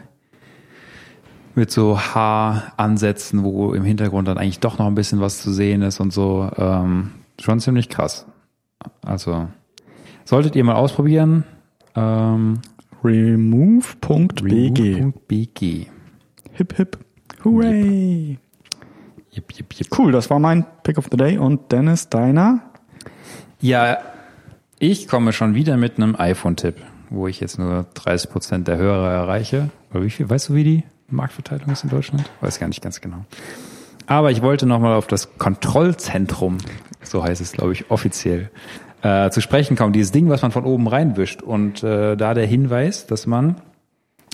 mit 1.56 1.72
so 1.72 2.00
Haaransätzen, 2.00 3.44
wo 3.44 3.74
im 3.74 3.84
Hintergrund 3.84 4.28
dann 4.28 4.38
eigentlich 4.38 4.60
doch 4.60 4.78
noch 4.78 4.88
ein 4.88 4.96
bisschen 4.96 5.22
was 5.22 5.42
zu 5.42 5.52
sehen 5.52 5.82
ist 5.82 6.00
und 6.00 6.12
so. 6.12 6.50
Ähm, 6.58 7.12
schon 7.40 7.60
ziemlich 7.60 7.90
krass. 7.90 8.26
Also 9.06 9.48
solltet 10.26 10.56
ihr 10.56 10.64
mal 10.64 10.76
ausprobieren. 10.76 11.44
Ähm, 11.96 12.62
Remove.bg. 13.04 14.42
remove.bg. 14.42 15.88
Hip 16.54 16.76
hip. 16.76 16.98
Hooray. 17.44 18.38
Jip, 19.32 19.54
jip, 19.54 19.74
jip. 19.74 19.88
Cool, 19.98 20.12
das 20.12 20.30
war 20.30 20.40
mein 20.40 20.66
Pick 20.84 20.98
of 20.98 21.08
the 21.10 21.18
Day. 21.18 21.38
Und 21.38 21.72
Dennis, 21.72 22.10
deiner? 22.10 22.62
Ja, 23.62 24.00
ich 24.80 25.08
komme 25.08 25.34
schon 25.34 25.56
wieder 25.56 25.78
mit 25.78 25.98
einem 25.98 26.16
iPhone-Tipp, 26.18 26.76
wo 27.10 27.28
ich 27.28 27.42
jetzt 27.42 27.60
nur 27.60 27.86
30 27.94 28.30
Prozent 28.32 28.68
der 28.68 28.78
Hörer 28.78 29.12
erreiche. 29.12 29.70
Oder 29.92 30.04
wie 30.04 30.10
viel? 30.10 30.30
Weißt 30.30 30.50
du, 30.50 30.56
wie 30.56 30.64
die 30.64 30.84
Marktverteilung 31.10 31.70
ist 31.70 31.84
in 31.84 31.90
Deutschland? 31.90 32.30
Weiß 32.40 32.60
gar 32.60 32.68
nicht 32.68 32.82
ganz 32.82 33.02
genau. 33.02 33.26
Aber 34.08 34.32
ich 34.32 34.42
wollte 34.42 34.66
nochmal 34.66 34.96
auf 34.96 35.06
das 35.06 35.38
Kontrollzentrum, 35.38 36.58
so 37.04 37.24
heißt 37.24 37.42
es, 37.42 37.52
glaube 37.52 37.74
ich, 37.74 37.92
offiziell, 37.92 38.50
äh, 39.02 39.30
zu 39.30 39.42
sprechen 39.42 39.76
kommen. 39.76 39.94
Dieses 39.94 40.12
Ding, 40.12 40.30
was 40.30 40.42
man 40.42 40.52
von 40.52 40.64
oben 40.64 40.88
reinwischt. 40.88 41.42
Und 41.42 41.84
äh, 41.84 42.16
da 42.16 42.34
der 42.34 42.48
Hinweis, 42.48 43.06
dass 43.06 43.28
man 43.28 43.62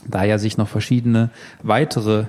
da 0.08 0.24
ja 0.24 0.38
sich 0.38 0.58
noch 0.58 0.68
verschiedene 0.68 1.32
weitere 1.64 2.26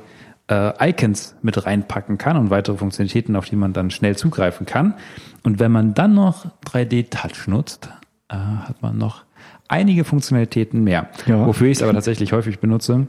äh, 0.48 0.90
Icons 0.90 1.36
mit 1.42 1.66
reinpacken 1.66 2.16
kann 2.16 2.38
und 2.38 2.48
weitere 2.48 2.76
Funktionalitäten, 2.76 3.36
auf 3.36 3.48
die 3.48 3.56
man 3.56 3.74
dann 3.74 3.90
schnell 3.90 4.16
zugreifen 4.16 4.64
kann. 4.64 4.94
Und 5.42 5.58
wenn 5.58 5.70
man 5.70 5.92
dann 5.92 6.14
noch 6.14 6.46
3D-Touch 6.64 7.46
nutzt, 7.48 7.90
äh, 8.28 8.34
hat 8.36 8.82
man 8.82 8.98
noch 8.98 9.24
einige 9.68 10.04
Funktionalitäten 10.04 10.82
mehr. 10.84 11.08
Ja. 11.26 11.46
Wofür 11.46 11.68
ich 11.68 11.78
es 11.78 11.82
aber 11.82 11.92
tatsächlich 11.92 12.32
häufig 12.32 12.58
benutze, 12.60 13.06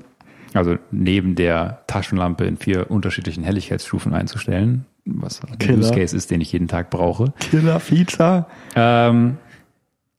also 0.53 0.77
neben 0.91 1.35
der 1.35 1.83
Taschenlampe 1.87 2.45
in 2.45 2.57
vier 2.57 2.89
unterschiedlichen 2.89 3.43
Helligkeitsstufen 3.43 4.13
einzustellen, 4.13 4.85
was 5.05 5.41
ein. 5.43 5.79
Use 5.79 5.91
Case 5.93 6.15
ist, 6.15 6.31
den 6.31 6.41
ich 6.41 6.51
jeden 6.51 6.67
Tag 6.67 6.89
brauche. 6.89 7.33
Killer 7.39 7.79
Feature. 7.79 8.45
Ähm, 8.75 9.37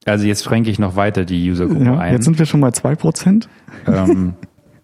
also 0.07 0.27
jetzt 0.27 0.45
schränke 0.45 0.71
ich 0.71 0.79
noch 0.79 0.97
weiter 0.97 1.25
die 1.25 1.51
Usergruppe 1.51 1.85
Ja, 1.85 1.99
ein. 1.99 2.13
jetzt 2.15 2.25
sind 2.25 2.39
wir 2.39 2.47
schon 2.47 2.61
bei 2.61 2.69
2%. 2.69 3.47
ähm, 3.87 4.35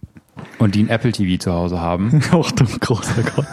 und 0.59 0.75
die 0.75 0.83
ein 0.83 0.89
Apple 0.89 1.13
TV 1.13 1.39
zu 1.43 1.53
Hause 1.53 1.81
haben. 1.81 2.21
Ach 2.33 2.51
du 2.53 2.65
großer 2.65 3.23
Gott. 3.35 3.47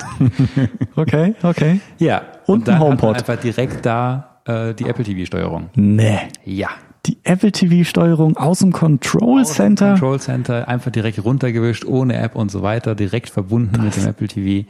Okay, 0.95 1.35
okay. 1.43 1.79
Ja. 1.99 2.23
Und 2.47 2.67
dann 2.67 2.75
ein 2.75 2.79
hat 2.81 2.87
man 2.87 2.97
HomePod. 3.01 3.17
einfach 3.17 3.37
direkt 3.37 3.85
da 3.85 4.30
äh, 4.45 4.73
die 4.73 4.85
Apple 4.85 5.03
TV-Steuerung. 5.03 5.69
Nee. 5.75 6.19
Ja. 6.45 6.69
Die 7.05 7.17
Apple 7.23 7.51
TV-Steuerung 7.51 8.37
aus 8.37 8.59
dem 8.59 8.71
Control 8.71 9.43
Center. 9.45 9.91
Control 9.91 10.19
Center 10.19 10.67
einfach 10.67 10.91
direkt 10.91 11.23
runtergewischt, 11.23 11.85
ohne 11.85 12.15
App 12.15 12.35
und 12.35 12.51
so 12.51 12.61
weiter, 12.61 12.93
direkt 12.93 13.29
verbunden 13.29 13.83
mit 13.83 13.95
dem 13.95 14.05
Apple 14.07 14.27
TV. 14.27 14.67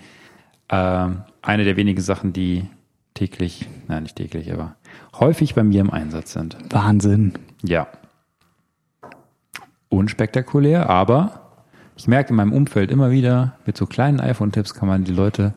Ähm, 0.69 1.21
eine 1.41 1.65
der 1.65 1.75
wenigen 1.75 2.01
Sachen, 2.01 2.31
die 2.31 2.63
täglich, 3.13 3.67
nein, 3.89 4.03
nicht 4.03 4.15
täglich, 4.15 4.53
aber 4.53 4.75
häufig 5.19 5.55
bei 5.55 5.63
mir 5.63 5.81
im 5.81 5.89
Einsatz 5.91 6.31
sind. 6.33 6.55
Wahnsinn. 6.69 7.33
Ja. 7.63 7.87
Unspektakulär, 9.89 10.89
aber 10.89 11.41
ich 11.97 12.07
merke 12.07 12.29
in 12.29 12.37
meinem 12.37 12.53
Umfeld 12.53 12.91
immer 12.91 13.11
wieder, 13.11 13.57
mit 13.65 13.75
so 13.75 13.85
kleinen 13.85 14.21
iPhone-Tipps 14.21 14.73
kann 14.73 14.87
man 14.87 15.03
die 15.03 15.11
Leute 15.11 15.53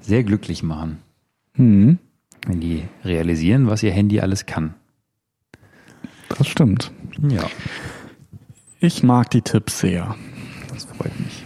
sehr 0.00 0.22
glücklich 0.22 0.62
machen, 0.62 0.98
Hm, 1.54 1.98
wenn 2.46 2.60
die 2.60 2.84
realisieren, 3.04 3.68
was 3.68 3.82
ihr 3.82 3.92
Handy 3.92 4.20
alles 4.20 4.46
kann. 4.46 4.74
das 6.28 6.46
stimmt. 6.46 6.92
Ja, 7.28 7.42
Ich 8.80 9.02
mag 9.02 9.30
die 9.30 9.42
Tipps 9.42 9.80
sehr. 9.80 10.14
das 10.72 10.84
freut 10.84 11.18
mich. 11.20 11.44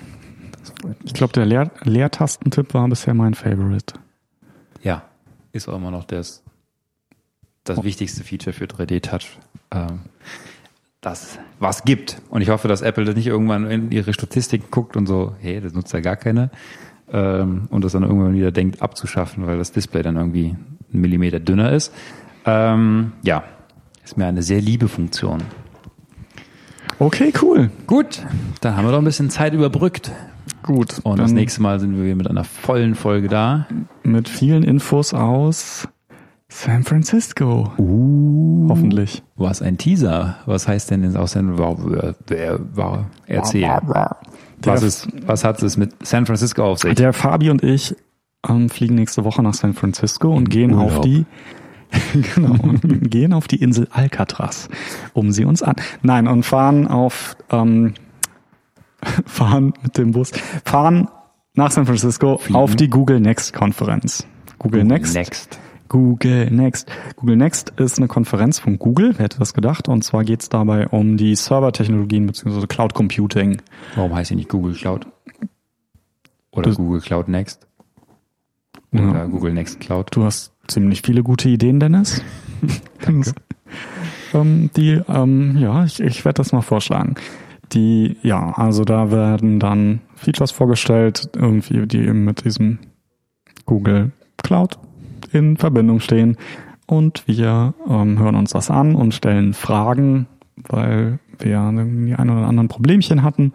Das 0.61 0.71
freut 0.71 1.01
mich. 1.03 1.07
Ich 1.07 1.15
glaube, 1.15 1.33
der 1.33 1.47
Leer 1.47 1.71
Leertastentipp 1.83 2.75
war 2.75 2.89
bisher 2.89 3.15
mein 3.15 3.35
Favorite. 3.35 3.95
Ja, 4.83 5.03
ist 5.53 5.69
auch 5.69 5.77
immer 5.77 5.91
noch 5.91 6.05
das, 6.05 6.43
das 7.65 7.83
wichtigste 7.83 8.23
Feature 8.23 8.53
für 8.53 8.67
3D-Touch. 8.67 9.39
Ähm, 9.73 10.01
das 11.01 11.39
was 11.59 11.85
gibt. 11.85 12.21
Und 12.31 12.41
ich 12.43 12.49
hoffe, 12.51 12.69
dass 12.69 12.83
Apple 12.83 13.05
das 13.05 13.15
nicht 13.17 13.27
irgendwann 13.27 13.71
in 13.71 13.91
ihre 13.91 14.13
Statistiken 14.13 14.71
guckt 14.71 14.97
und 14.97 15.07
so, 15.07 15.35
hey, 15.41 15.61
das 15.61 15.73
nutzt 15.75 15.93
ja 15.93 16.01
gar 16.01 16.17
keiner. 16.17 16.51
Ähm, 17.11 17.67
und 17.71 17.85
das 17.85 17.93
dann 17.93 18.03
irgendwann 18.05 18.35
wieder 18.35 18.53
denkt 18.53 18.81
abzuschaffen, 18.81 19.47
weil 19.47 19.59
das 19.59 19.73
Display 19.73 20.03
dann 20.03 20.17
irgendwie 20.17 20.57
einen 20.95 21.03
Millimeter 21.03 21.41
dünner 21.41 21.73
ist. 21.73 21.93
Ähm, 22.47 23.13
ja, 23.23 23.45
ist 24.05 24.17
mir 24.17 24.27
eine 24.27 24.43
sehr 24.43 24.61
liebe 24.61 24.89
Funktion. 24.89 25.43
Okay, 26.99 27.33
cool. 27.43 27.71
Gut, 27.87 28.23
dann 28.61 28.77
haben 28.77 28.87
wir 28.87 28.93
doch 28.93 28.99
ein 28.99 29.05
bisschen 29.05 29.31
Zeit 29.31 29.53
überbrückt. 29.53 30.13
Gut. 30.63 31.01
Und 31.03 31.19
das 31.19 31.33
nächste 31.33 31.61
Mal 31.61 31.79
sind 31.81 32.03
wir 32.03 32.17
mit 32.17 32.29
einer 32.29 32.45
vollen 32.45 32.95
Folge 32.95 33.29
da. 33.29 33.67
Mit 34.03 34.29
vielen 34.29 34.63
Infos 34.63 35.13
aus 35.13 35.89
San 36.49 36.85
Francisco. 36.85 37.73
Uh. 37.77 38.67
Hoffentlich. 38.69 39.23
Was 39.37 39.61
ein 39.61 39.77
Teaser. 39.77 40.37
Was 40.47 40.69
heißt 40.69 40.91
denn 40.91 41.03
in 41.03 41.17
Ausländern? 41.17 41.59
Wer, 41.59 42.15
wer 42.27 42.61
war? 42.77 43.11
Erzähl. 43.27 43.69
Was, 44.63 44.83
ist, 44.83 45.09
was 45.27 45.45
hat 45.45 45.63
es 45.63 45.77
mit 45.77 46.07
San 46.07 46.25
Francisco 46.25 46.65
auf 46.65 46.79
sich? 46.79 46.95
Der 46.95 47.13
Fabi 47.13 47.51
und 47.51 47.63
ich 47.63 47.95
ähm, 48.49 48.69
fliegen 48.69 48.95
nächste 48.95 49.25
Woche 49.25 49.43
nach 49.43 49.55
San 49.55 49.75
Francisco 49.75 50.33
und 50.35 50.51
gehen 50.51 50.73
Urlaub. 50.75 50.99
auf 50.99 51.01
die 51.01 51.25
genau, 52.35 52.55
und 52.63 52.81
gehen 53.11 53.33
auf 53.33 53.47
die 53.49 53.63
Insel 53.63 53.89
Alcatraz, 53.91 54.69
um 55.13 55.31
sie 55.31 55.45
uns 55.45 55.63
an. 55.63 55.77
Nein, 56.03 56.27
und 56.27 56.45
fahren 56.45 56.87
auf 56.89 57.37
ähm, 57.51 57.95
fahren 59.27 59.75
mit 59.83 59.97
dem 59.99 60.13
Bus, 60.13 60.33
fahren 60.65 61.09
nach 61.55 61.71
San 61.71 61.87
Francisco 61.87 62.41
auf 62.53 62.75
die 62.77 62.89
Google 62.89 63.21
Next 63.21 63.53
Konferenz. 63.53 64.27
Google, 64.59 64.85
Next. 64.85 65.15
Next. 65.15 65.59
Google 65.89 66.51
Next. 66.51 66.91
Google 67.17 67.37
Next 67.37 67.71
ist 67.77 67.99
eine 67.99 68.09
Konferenz 68.09 68.59
von 68.59 68.79
Google, 68.79 69.13
wer 69.17 69.25
hätte 69.27 69.39
das 69.39 69.53
gedacht? 69.55 69.89
Und 69.89 70.03
zwar 70.03 70.25
geht 70.25 70.41
es 70.43 70.49
dabei 70.49 70.89
um 70.89 71.17
die 71.17 71.37
Servertechnologien 71.37 72.27
bzw. 72.27 72.67
Cloud 72.67 72.95
Computing. 72.95 73.59
Warum 73.95 74.15
heißt 74.15 74.31
sie 74.31 74.37
nicht 74.37 74.49
Google 74.49 74.75
Cloud? 74.75 75.07
Oder 76.51 76.71
Das- 76.71 76.77
Google 76.77 77.01
Cloud 77.01 77.29
Next? 77.29 77.69
Oder 78.95 79.03
Ja. 79.03 79.27
Google 79.27 79.53
Next 79.53 79.81
Cloud? 79.81 80.09
Du 80.13 80.25
hast 80.25 80.53
ziemlich 80.69 81.03
viele 81.03 81.23
gute 81.23 81.49
Ideen, 81.49 81.81
Dennis. 81.81 82.23
ähm, 84.35 84.71
die, 84.77 85.01
ähm, 85.09 85.57
ja, 85.59 85.85
ich, 85.85 86.01
ich 86.01 86.25
werde 86.25 86.39
das 86.39 86.53
mal 86.53 86.63
vorschlagen. 86.63 87.17
Die, 87.73 88.17
ja, 88.23 88.53
also 88.53 88.85
da 88.85 89.11
werden 89.11 89.59
dann 89.59 90.01
Features 90.15 90.53
vorgestellt, 90.53 91.29
irgendwie, 91.35 91.87
die 91.87 91.99
eben 91.99 92.25
mit 92.25 92.45
diesem 92.45 92.79
Google 93.67 94.13
Cloud 94.37 94.79
in 95.33 95.57
Verbindung 95.57 96.01
stehen. 96.01 96.37
Und 96.87 97.27
wir 97.27 97.75
ähm, 97.89 98.19
hören 98.19 98.37
uns 98.37 98.51
das 98.51 98.71
an 98.71 98.95
und 98.95 99.15
stellen 99.15 99.55
Fragen, 99.55 100.27
weil 100.69 101.19
wir 101.39 101.73
die 101.73 102.15
ein 102.15 102.31
oder 102.31 102.47
anderen 102.47 102.69
Problemchen 102.69 103.23
hatten 103.23 103.53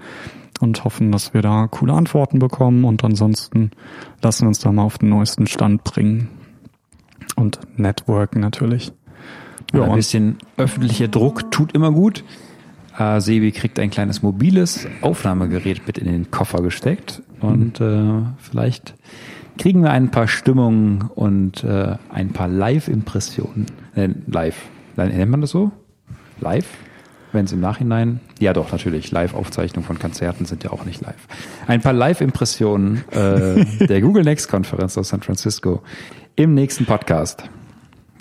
und 0.60 0.84
hoffen, 0.84 1.12
dass 1.12 1.34
wir 1.34 1.42
da 1.42 1.68
coole 1.68 1.94
Antworten 1.94 2.40
bekommen. 2.40 2.86
Und 2.86 3.04
ansonsten 3.04 3.72
lassen 4.22 4.44
wir 4.44 4.48
uns 4.50 4.60
da 4.60 4.72
mal 4.72 4.84
auf 4.84 4.98
den 4.98 5.10
neuesten 5.10 5.48
Stand 5.48 5.84
bringen. 5.84 6.30
Und 7.36 7.60
networken 7.78 8.42
natürlich. 8.42 8.92
Ja, 9.74 9.84
ein 9.84 9.96
bisschen 9.96 10.38
öffentlicher 10.58 11.08
Druck 11.08 11.52
tut 11.52 11.74
immer 11.74 11.92
gut. 11.92 12.24
Äh, 12.98 13.22
Sebi 13.22 13.52
kriegt 13.52 13.80
ein 13.80 13.92
kleines 13.92 14.22
mobiles 14.22 14.88
Aufnahmegerät 15.02 15.86
mit 15.88 15.98
in 15.98 16.06
den 16.06 16.32
Koffer 16.32 16.62
gesteckt 16.62 17.22
und 17.40 17.80
äh, 17.80 18.24
vielleicht 18.38 18.96
kriegen 19.58 19.84
wir 19.84 19.92
ein 19.92 20.10
paar 20.12 20.28
Stimmungen 20.28 21.10
und 21.16 21.64
äh, 21.64 21.96
ein 22.10 22.30
paar 22.30 22.48
Live-Impressionen. 22.48 23.68
Äh, 23.96 24.10
live. 24.28 24.58
Nennt 24.96 25.32
man 25.32 25.42
das 25.42 25.52
so? 25.52 25.72
Live? 26.40 26.68
Wenn 27.32 27.46
es 27.46 27.52
im 27.52 27.60
Nachhinein. 27.60 28.20
Ja, 28.40 28.54
doch, 28.54 28.72
natürlich. 28.72 29.12
Live-Aufzeichnungen 29.12 29.86
von 29.86 30.00
Konzerten 30.00 30.46
sind 30.46 30.64
ja 30.64 30.72
auch 30.72 30.86
nicht 30.86 31.02
live. 31.02 31.28
Ein 31.68 31.82
paar 31.82 31.94
Live-Impressionen 31.94 33.04
äh, 33.12 33.86
der 33.86 34.02
Google 34.02 34.24
Next-Konferenz 34.24 34.98
aus 34.98 35.10
San 35.10 35.22
Francisco 35.22 35.84
im 36.36 36.54
nächsten 36.54 36.86
Podcast. 36.86 37.44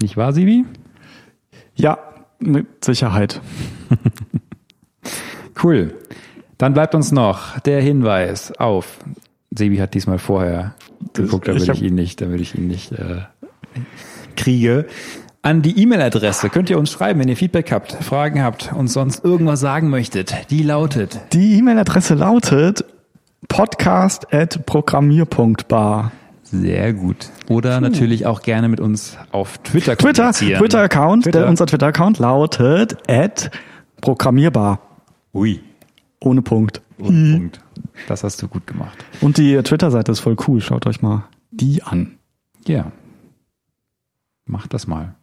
Nicht 0.01 0.17
wahr, 0.17 0.33
Sibi? 0.33 0.65
ja, 1.75 1.99
mit 2.39 2.85
Sicherheit. 2.85 3.41
Cool. 5.63 5.95
Dann 6.57 6.73
bleibt 6.73 6.95
uns 6.95 7.13
noch 7.13 7.59
der 7.61 7.81
Hinweis 7.81 8.53
auf 8.59 8.99
Sebi 9.51 9.79
hat 9.79 9.95
diesmal 9.95 10.19
vorher 10.19 10.75
geguckt, 11.15 11.49
damit 11.49 11.63
ich 11.63 11.69
ich 11.69 11.83
ihn 11.83 11.95
nicht, 11.95 12.21
damit 12.21 12.41
ich 12.41 12.55
ihn 12.55 12.69
nicht 12.69 12.93
äh, 12.93 13.23
kriege. 14.37 14.87
An 15.43 15.63
die 15.63 15.81
E-Mail-Adresse 15.81 16.51
könnt 16.51 16.69
ihr 16.69 16.79
uns 16.79 16.91
schreiben, 16.91 17.21
wenn 17.21 17.29
ihr 17.29 17.37
Feedback 17.37 17.71
habt, 17.71 17.93
Fragen 17.93 18.43
habt 18.43 18.73
und 18.73 18.89
sonst 18.89 19.25
irgendwas 19.25 19.61
sagen 19.61 19.89
möchtet. 19.89 20.35
Die 20.51 20.65
lautet 20.65 21.21
Die 21.33 21.57
E-Mail-Adresse 21.59 22.15
lautet 22.15 22.85
podcast.programmier.bar. 23.49 26.11
sehr 26.43 26.93
gut. 26.93 27.29
Oder 27.49 27.81
natürlich 27.81 28.27
auch 28.27 28.43
gerne 28.43 28.69
mit 28.69 28.81
uns 28.81 29.17
auf 29.31 29.59
Twitter 29.59 29.97
Twitter. 29.97 30.33
Twitter-Account, 30.33 31.23
Twitter. 31.25 31.41
Der, 31.41 31.49
unser 31.49 31.67
Twitter-Account 31.67 32.19
lautet 32.19 32.97
at 33.09 33.51
programmierbar. 34.01 34.81
Ui. 35.35 35.61
Ohne 36.21 36.43
Punkt. 36.43 36.83
Und 36.99 37.33
Punkt. 37.33 37.61
Das 38.09 38.25
hast 38.25 38.43
du 38.43 38.49
gut 38.49 38.67
gemacht. 38.67 39.05
Und 39.21 39.39
die 39.39 39.57
Twitter-Seite 39.63 40.11
ist 40.11 40.19
voll 40.21 40.35
cool. 40.49 40.61
Schaut 40.61 40.85
euch 40.87 41.01
mal 41.01 41.29
die 41.53 41.85
an. 41.85 42.17
Ja. 42.67 42.91
Macht 44.47 44.75
das 44.75 44.89
mal. 44.89 45.15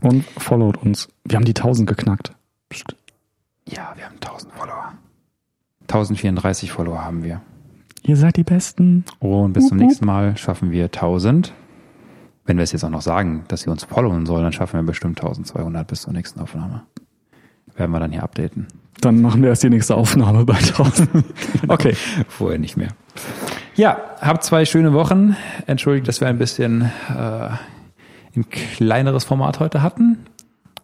Und 0.00 0.24
followt 0.38 0.76
uns. 0.76 1.08
Wir 1.24 1.36
haben 1.36 1.44
die 1.44 1.54
1000 1.54 1.88
geknackt. 1.88 2.32
Psst. 2.68 2.94
Ja, 3.68 3.92
wir 3.96 4.04
haben 4.04 4.16
1000 4.16 4.52
Follower. 4.52 4.92
1034 5.82 6.72
Follower 6.72 7.04
haben 7.04 7.22
wir. 7.24 7.40
Ihr 8.02 8.16
seid 8.16 8.36
die 8.36 8.44
Besten. 8.44 9.04
Und 9.18 9.52
bis 9.52 9.68
zum 9.68 9.78
Wup, 9.78 9.82
wup. 9.82 9.88
nächsten 9.88 10.06
Mal 10.06 10.36
schaffen 10.36 10.70
wir 10.70 10.84
1000. 10.84 11.52
Wenn 12.44 12.56
wir 12.58 12.62
es 12.62 12.72
jetzt 12.72 12.84
auch 12.84 12.90
noch 12.90 13.02
sagen, 13.02 13.44
dass 13.48 13.62
sie 13.62 13.70
uns 13.70 13.84
followen 13.84 14.26
sollen, 14.26 14.44
dann 14.44 14.52
schaffen 14.52 14.78
wir 14.78 14.84
bestimmt 14.84 15.18
1200 15.18 15.86
bis 15.86 16.02
zur 16.02 16.12
nächsten 16.12 16.40
Aufnahme. 16.40 16.82
Werden 17.74 17.90
wir 17.90 17.98
dann 17.98 18.12
hier 18.12 18.22
updaten. 18.22 18.68
Dann 19.00 19.20
machen 19.20 19.42
wir 19.42 19.50
erst 19.50 19.64
die 19.64 19.70
nächste 19.70 19.96
Aufnahme 19.96 20.44
bei 20.44 20.54
1000. 20.56 21.08
Okay. 21.68 21.96
Vorher 22.28 22.58
nicht 22.58 22.76
mehr. 22.76 22.88
Ja, 23.74 23.98
habt 24.20 24.44
zwei 24.44 24.64
schöne 24.64 24.92
Wochen. 24.92 25.36
Entschuldigt, 25.66 26.06
dass 26.08 26.20
wir 26.20 26.28
ein 26.28 26.38
bisschen 26.38 26.90
äh, 27.10 27.48
ein 28.36 28.48
kleineres 28.50 29.24
Format 29.24 29.60
heute 29.60 29.82
hatten. 29.82 30.26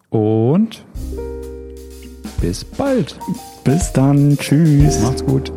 Und 0.09 0.83
bis 2.41 2.65
bald. 2.65 3.17
Bis 3.63 3.93
dann. 3.93 4.37
Tschüss. 4.37 4.99
Macht's 5.01 5.25
gut. 5.25 5.51